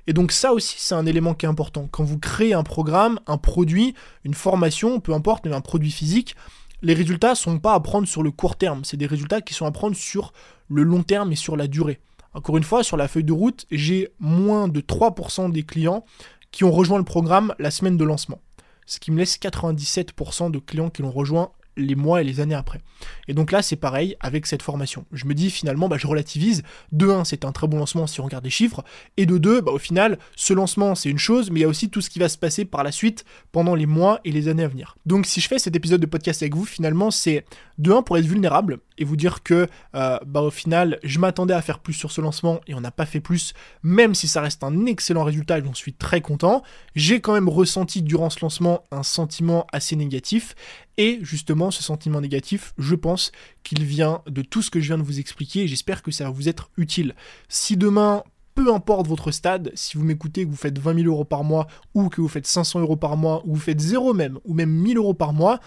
Et 0.06 0.12
donc 0.12 0.32
ça 0.32 0.52
aussi, 0.52 0.76
c'est 0.78 0.94
un 0.94 1.06
élément 1.06 1.34
qui 1.34 1.46
est 1.46 1.48
important. 1.48 1.88
Quand 1.90 2.04
vous 2.04 2.18
créez 2.18 2.54
un 2.54 2.62
programme, 2.62 3.18
un 3.26 3.38
produit, 3.38 3.94
une 4.24 4.34
formation, 4.34 5.00
peu 5.00 5.12
importe, 5.12 5.46
mais 5.46 5.54
un 5.54 5.60
produit 5.60 5.90
physique, 5.90 6.36
les 6.82 6.94
résultats 6.94 7.34
sont 7.34 7.58
pas 7.58 7.74
à 7.74 7.80
prendre 7.80 8.06
sur 8.06 8.22
le 8.22 8.30
court 8.30 8.56
terme, 8.56 8.84
c'est 8.84 8.96
des 8.96 9.06
résultats 9.06 9.40
qui 9.40 9.54
sont 9.54 9.66
à 9.66 9.72
prendre 9.72 9.96
sur 9.96 10.32
le 10.68 10.82
long 10.82 11.02
terme 11.02 11.32
et 11.32 11.36
sur 11.36 11.56
la 11.56 11.66
durée. 11.66 12.00
Encore 12.34 12.58
une 12.58 12.64
fois, 12.64 12.84
sur 12.84 12.96
la 12.96 13.08
feuille 13.08 13.24
de 13.24 13.32
route, 13.32 13.66
j'ai 13.70 14.10
moins 14.20 14.68
de 14.68 14.80
3% 14.80 15.50
des 15.50 15.62
clients 15.62 16.04
qui 16.52 16.64
ont 16.64 16.70
rejoint 16.70 16.98
le 16.98 17.04
programme 17.04 17.54
la 17.58 17.70
semaine 17.70 17.96
de 17.96 18.04
lancement. 18.04 18.40
Ce 18.84 19.00
qui 19.00 19.10
me 19.10 19.18
laisse 19.18 19.38
97% 19.38 20.50
de 20.50 20.58
clients 20.58 20.90
qui 20.90 21.02
l'ont 21.02 21.10
rejoint 21.10 21.50
les 21.76 21.94
mois 21.94 22.20
et 22.20 22.24
les 22.24 22.40
années 22.40 22.54
après. 22.54 22.80
Et 23.28 23.34
donc 23.34 23.52
là, 23.52 23.62
c'est 23.62 23.76
pareil 23.76 24.16
avec 24.20 24.46
cette 24.46 24.62
formation. 24.62 25.04
Je 25.12 25.26
me 25.26 25.34
dis 25.34 25.50
finalement, 25.50 25.88
bah, 25.88 25.96
je 25.98 26.06
relativise. 26.06 26.62
De 26.92 27.08
1, 27.08 27.24
c'est 27.24 27.44
un 27.44 27.52
très 27.52 27.66
bon 27.66 27.78
lancement 27.78 28.06
si 28.06 28.20
on 28.20 28.24
regarde 28.24 28.44
les 28.44 28.50
chiffres. 28.50 28.84
Et 29.16 29.26
de 29.26 29.38
2, 29.38 29.60
bah, 29.60 29.72
au 29.72 29.78
final, 29.78 30.18
ce 30.34 30.52
lancement, 30.52 30.94
c'est 30.94 31.10
une 31.10 31.18
chose, 31.18 31.50
mais 31.50 31.60
il 31.60 31.62
y 31.62 31.66
a 31.66 31.68
aussi 31.68 31.90
tout 31.90 32.00
ce 32.00 32.10
qui 32.10 32.18
va 32.18 32.28
se 32.28 32.38
passer 32.38 32.64
par 32.64 32.82
la 32.84 32.92
suite 32.92 33.24
pendant 33.52 33.74
les 33.74 33.86
mois 33.86 34.20
et 34.24 34.32
les 34.32 34.48
années 34.48 34.64
à 34.64 34.68
venir. 34.68 34.96
Donc 35.06 35.26
si 35.26 35.40
je 35.40 35.48
fais 35.48 35.58
cet 35.58 35.76
épisode 35.76 36.00
de 36.00 36.06
podcast 36.06 36.42
avec 36.42 36.54
vous, 36.54 36.64
finalement, 36.64 37.10
c'est 37.10 37.44
de 37.78 37.92
1 37.92 38.02
pour 38.02 38.16
être 38.16 38.26
vulnérable 38.26 38.78
et 38.98 39.04
vous 39.04 39.16
dire 39.16 39.42
que 39.42 39.68
euh, 39.94 40.18
bah, 40.26 40.40
au 40.40 40.50
final, 40.50 40.98
je 41.02 41.18
m'attendais 41.18 41.54
à 41.54 41.62
faire 41.62 41.78
plus 41.78 41.92
sur 41.92 42.10
ce 42.10 42.20
lancement 42.20 42.60
et 42.66 42.74
on 42.74 42.80
n'a 42.80 42.90
pas 42.90 43.06
fait 43.06 43.20
plus, 43.20 43.52
même 43.82 44.14
si 44.14 44.28
ça 44.28 44.40
reste 44.40 44.64
un 44.64 44.86
excellent 44.86 45.24
résultat 45.24 45.58
et 45.58 45.64
j'en 45.64 45.74
suis 45.74 45.92
très 45.92 46.20
content. 46.20 46.62
J'ai 46.94 47.20
quand 47.20 47.34
même 47.34 47.48
ressenti 47.48 48.02
durant 48.02 48.30
ce 48.30 48.40
lancement 48.40 48.84
un 48.90 49.02
sentiment 49.02 49.66
assez 49.72 49.96
négatif 49.96 50.54
et 50.98 51.18
justement, 51.22 51.70
ce 51.70 51.82
sentiment 51.82 52.20
négatif, 52.20 52.72
je 52.78 52.94
pense 52.94 53.32
qu'il 53.62 53.84
vient 53.84 54.22
de 54.26 54.42
tout 54.42 54.62
ce 54.62 54.70
que 54.70 54.80
je 54.80 54.86
viens 54.86 54.98
de 54.98 55.02
vous 55.02 55.20
expliquer 55.20 55.68
j'espère 55.68 56.02
que 56.02 56.10
ça 56.10 56.24
va 56.24 56.30
vous 56.30 56.48
être 56.48 56.70
utile. 56.76 57.14
Si 57.48 57.76
demain, 57.76 58.22
peu 58.54 58.72
importe 58.72 59.06
votre 59.06 59.30
stade, 59.30 59.70
si 59.74 59.98
vous 59.98 60.04
m'écoutez, 60.04 60.44
que 60.44 60.50
vous 60.50 60.56
faites 60.56 60.78
20 60.78 61.02
000 61.02 61.06
euros 61.06 61.24
par 61.24 61.44
mois, 61.44 61.66
ou 61.94 62.08
que 62.08 62.20
vous 62.20 62.28
faites 62.28 62.46
500 62.46 62.80
euros 62.80 62.96
par 62.96 63.16
mois, 63.16 63.42
ou 63.44 63.54
vous 63.54 63.60
faites 63.60 63.80
zéro 63.80 64.14
même, 64.14 64.38
ou 64.44 64.54
même 64.54 64.70
1000 64.70 64.96
euros 64.96 65.14
par 65.14 65.34
mois, 65.34 65.60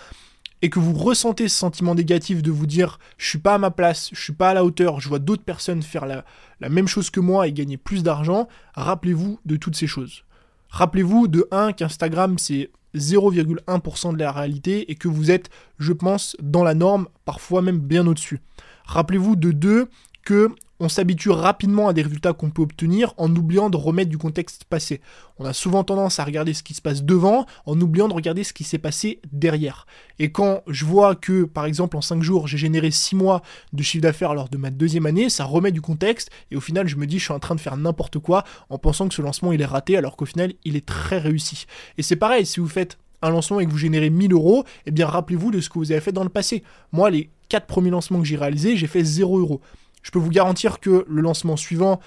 et 0.62 0.70
que 0.70 0.80
vous 0.80 0.94
ressentez 0.94 1.48
ce 1.48 1.56
sentiment 1.56 1.96
négatif 1.96 2.42
de 2.42 2.52
vous 2.52 2.66
dire 2.66 3.00
je 3.18 3.30
suis 3.30 3.38
pas 3.38 3.54
à 3.54 3.58
ma 3.60 3.72
place, 3.72 4.10
je 4.12 4.22
suis 4.22 4.34
pas 4.34 4.50
à 4.50 4.54
la 4.54 4.66
hauteur, 4.66 5.00
je 5.00 5.08
vois 5.08 5.20
d'autres 5.20 5.44
personnes 5.44 5.84
faire 5.84 6.06
la, 6.06 6.26
la 6.60 6.70
même 6.70 6.88
chose 6.88 7.12
que 7.12 7.20
moi 7.20 7.48
et 7.48 7.54
gagner 7.54 7.78
plus 7.78 8.04
d'argent, 8.04 8.48
rappelez-vous 8.74 9.40
de 9.46 9.56
toutes 9.56 9.76
ces 9.76 9.88
choses. 9.88 10.24
Rappelez-vous 10.70 11.28
de 11.28 11.48
1 11.52 11.74
qu'Instagram 11.74 12.38
c'est 12.38 12.72
0,1% 12.96 14.14
de 14.14 14.20
la 14.20 14.32
réalité 14.32 14.92
et 14.92 14.96
que 14.96 15.08
vous 15.08 15.32
êtes, 15.32 15.50
je 15.78 15.94
pense, 15.94 16.36
dans 16.42 16.64
la 16.64 16.74
norme, 16.74 17.08
parfois 17.26 17.62
même 17.62 17.80
bien 17.80 18.08
au-dessus. 18.08 18.42
Rappelez-vous 18.86 19.36
de 19.36 19.52
deux 19.52 19.88
que 20.24 20.50
on 20.80 20.90
s'habitue 20.90 21.30
rapidement 21.30 21.90
à 21.90 21.94
des 21.94 22.02
résultats 22.02 22.34
qu'on 22.34 22.50
peut 22.50 22.62
obtenir 22.62 23.14
en 23.18 23.34
oubliant 23.36 23.70
de 23.70 23.78
remettre 23.78 24.10
du 24.10 24.18
contexte 24.18 24.64
passé. 24.64 25.02
On 25.38 25.46
a 25.46 25.54
souvent 25.54 25.84
tendance 25.84 26.20
à 26.20 26.24
regarder 26.24 26.54
ce 26.54 26.64
qui 26.64 26.74
se 26.74 26.82
passe 26.82 27.04
devant 27.04 27.46
en 27.66 27.80
oubliant 27.80 28.08
de 28.08 28.14
regarder 28.14 28.44
ce 28.44 28.54
qui 28.54 28.64
s'est 28.64 28.78
passé 28.78 29.20
derrière. 29.32 29.88
Et 30.20 30.32
quand 30.32 30.64
je 30.68 30.86
vois 30.86 31.16
que, 31.16 31.44
par 31.44 31.66
exemple, 31.66 31.98
en 31.98 32.02
5 32.02 32.24
jours, 32.24 32.48
j'ai 32.48 32.58
généré 32.58 32.92
6 32.92 33.16
mois 33.16 33.42
de 33.74 33.84
chiffre 33.84 34.04
d'affaires 34.04 34.34
lors 34.34 34.50
de 34.50 34.58
ma 34.58 34.70
deuxième 34.70 35.06
année, 35.06 35.30
ça 35.30 35.46
remet 35.46 35.72
du 35.72 35.82
contexte 35.82 36.30
et 36.52 36.56
au 36.56 36.62
final, 36.62 36.88
je 36.88 36.96
me 36.96 37.06
dis, 37.06 37.20
je 37.20 37.26
suis 37.26 37.34
en 37.34 37.40
train 37.40 37.56
de 37.56 37.62
faire 37.62 37.78
n'importe 37.78 38.20
quoi 38.20 38.44
en 38.70 38.78
pensant 38.78 39.08
que 39.08 39.16
ce 39.16 39.22
lancement, 39.22 39.52
il 39.52 39.62
est 39.62 39.66
raté 39.66 39.98
alors 39.98 40.16
qu'au 40.16 40.26
final, 40.26 40.54
il 40.64 40.76
est 40.76 40.86
très 40.86 41.18
réussi. 41.18 41.66
Et 41.98 42.04
c'est 42.04 42.16
pareil, 42.16 42.46
si 42.46 42.60
vous 42.60 42.68
faites 42.68 42.98
un 43.22 43.30
lancement 43.32 43.60
et 43.60 43.66
que 43.66 43.72
vous 43.72 43.78
générez 43.78 44.10
1000 44.10 44.34
euros, 44.34 44.64
eh 44.86 44.92
bien 44.92 45.08
rappelez-vous 45.08 45.52
de 45.52 45.60
ce 45.60 45.70
que 45.70 45.78
vous 45.78 45.92
avez 45.92 46.02
fait 46.02 46.14
dans 46.14 46.24
le 46.24 46.30
passé. 46.30 46.64
Moi, 46.92 47.10
les 47.10 47.30
4 47.50 47.66
premiers 47.66 47.90
lancements 47.90 48.20
que 48.20 48.26
j'ai 48.26 48.38
réalisés, 48.38 48.78
j'ai 48.78 48.88
fait 48.88 49.04
0 49.04 49.40
euros. 49.40 49.62
Je 50.02 50.12
peux 50.12 50.20
vous 50.20 50.30
garantir 50.30 50.80
que 50.80 51.06
le 51.08 51.22
lancement 51.22 51.58
suivant, 51.58 52.00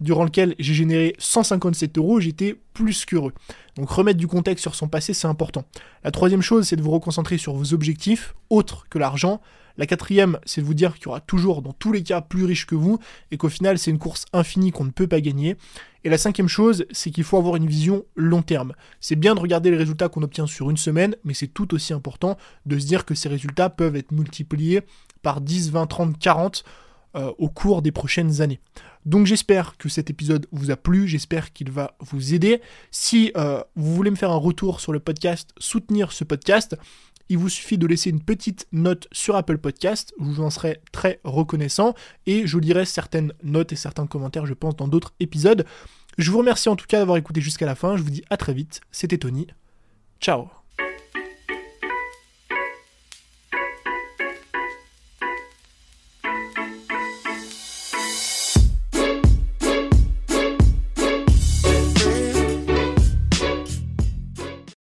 durant 0.00 0.24
lequel 0.24 0.54
j'ai 0.58 0.74
généré 0.74 1.14
157 1.18 1.98
euros, 1.98 2.20
j'étais 2.20 2.58
plus 2.72 3.04
qu'heureux. 3.04 3.32
Donc 3.76 3.90
remettre 3.90 4.18
du 4.18 4.26
contexte 4.26 4.62
sur 4.62 4.74
son 4.74 4.88
passé, 4.88 5.14
c'est 5.14 5.28
important. 5.28 5.64
La 6.04 6.10
troisième 6.10 6.42
chose, 6.42 6.66
c'est 6.66 6.76
de 6.76 6.82
vous 6.82 6.90
reconcentrer 6.90 7.38
sur 7.38 7.54
vos 7.54 7.74
objectifs, 7.74 8.34
autres 8.48 8.86
que 8.88 8.98
l'argent. 8.98 9.40
La 9.76 9.86
quatrième, 9.86 10.38
c'est 10.44 10.60
de 10.60 10.66
vous 10.66 10.74
dire 10.74 10.94
qu'il 10.94 11.06
y 11.06 11.08
aura 11.08 11.20
toujours, 11.20 11.62
dans 11.62 11.72
tous 11.72 11.92
les 11.92 12.02
cas, 12.02 12.20
plus 12.20 12.44
riche 12.44 12.66
que 12.66 12.74
vous, 12.74 12.98
et 13.30 13.36
qu'au 13.36 13.48
final, 13.48 13.78
c'est 13.78 13.90
une 13.90 13.98
course 13.98 14.26
infinie 14.32 14.72
qu'on 14.72 14.84
ne 14.84 14.90
peut 14.90 15.06
pas 15.06 15.20
gagner. 15.20 15.56
Et 16.04 16.10
la 16.10 16.18
cinquième 16.18 16.48
chose, 16.48 16.84
c'est 16.90 17.10
qu'il 17.10 17.24
faut 17.24 17.36
avoir 17.36 17.56
une 17.56 17.66
vision 17.66 18.04
long 18.16 18.42
terme. 18.42 18.74
C'est 19.00 19.16
bien 19.16 19.34
de 19.34 19.40
regarder 19.40 19.70
les 19.70 19.76
résultats 19.76 20.08
qu'on 20.08 20.22
obtient 20.22 20.46
sur 20.46 20.70
une 20.70 20.76
semaine, 20.76 21.14
mais 21.24 21.34
c'est 21.34 21.46
tout 21.46 21.72
aussi 21.74 21.92
important 21.92 22.36
de 22.66 22.78
se 22.78 22.86
dire 22.86 23.04
que 23.04 23.14
ces 23.14 23.28
résultats 23.28 23.70
peuvent 23.70 23.96
être 23.96 24.12
multipliés 24.12 24.80
par 25.22 25.40
10, 25.40 25.70
20, 25.70 25.86
30, 25.86 26.18
40 26.18 26.64
euh, 27.16 27.32
au 27.38 27.48
cours 27.48 27.82
des 27.82 27.92
prochaines 27.92 28.40
années. 28.40 28.60
Donc 29.06 29.26
j'espère 29.26 29.76
que 29.78 29.88
cet 29.88 30.10
épisode 30.10 30.46
vous 30.52 30.70
a 30.70 30.76
plu, 30.76 31.08
j'espère 31.08 31.52
qu'il 31.52 31.70
va 31.70 31.96
vous 32.00 32.34
aider. 32.34 32.60
Si 32.90 33.32
euh, 33.36 33.62
vous 33.76 33.94
voulez 33.94 34.10
me 34.10 34.16
faire 34.16 34.30
un 34.30 34.36
retour 34.36 34.80
sur 34.80 34.92
le 34.92 35.00
podcast, 35.00 35.50
soutenir 35.58 36.12
ce 36.12 36.24
podcast, 36.24 36.76
il 37.30 37.38
vous 37.38 37.48
suffit 37.48 37.78
de 37.78 37.86
laisser 37.86 38.10
une 38.10 38.20
petite 38.20 38.66
note 38.72 39.06
sur 39.12 39.36
Apple 39.36 39.58
Podcast, 39.58 40.12
je 40.20 40.24
vous 40.24 40.40
en 40.40 40.50
serai 40.50 40.80
très 40.92 41.20
reconnaissant, 41.24 41.94
et 42.26 42.46
je 42.46 42.58
lirai 42.58 42.84
certaines 42.84 43.32
notes 43.42 43.72
et 43.72 43.76
certains 43.76 44.06
commentaires, 44.06 44.46
je 44.46 44.54
pense, 44.54 44.76
dans 44.76 44.88
d'autres 44.88 45.14
épisodes. 45.20 45.64
Je 46.18 46.30
vous 46.30 46.38
remercie 46.38 46.68
en 46.68 46.76
tout 46.76 46.86
cas 46.86 46.98
d'avoir 46.98 47.16
écouté 47.16 47.40
jusqu'à 47.40 47.66
la 47.66 47.76
fin, 47.76 47.96
je 47.96 48.02
vous 48.02 48.10
dis 48.10 48.24
à 48.30 48.36
très 48.36 48.52
vite, 48.52 48.80
c'était 48.90 49.18
Tony, 49.18 49.46
ciao 50.20 50.59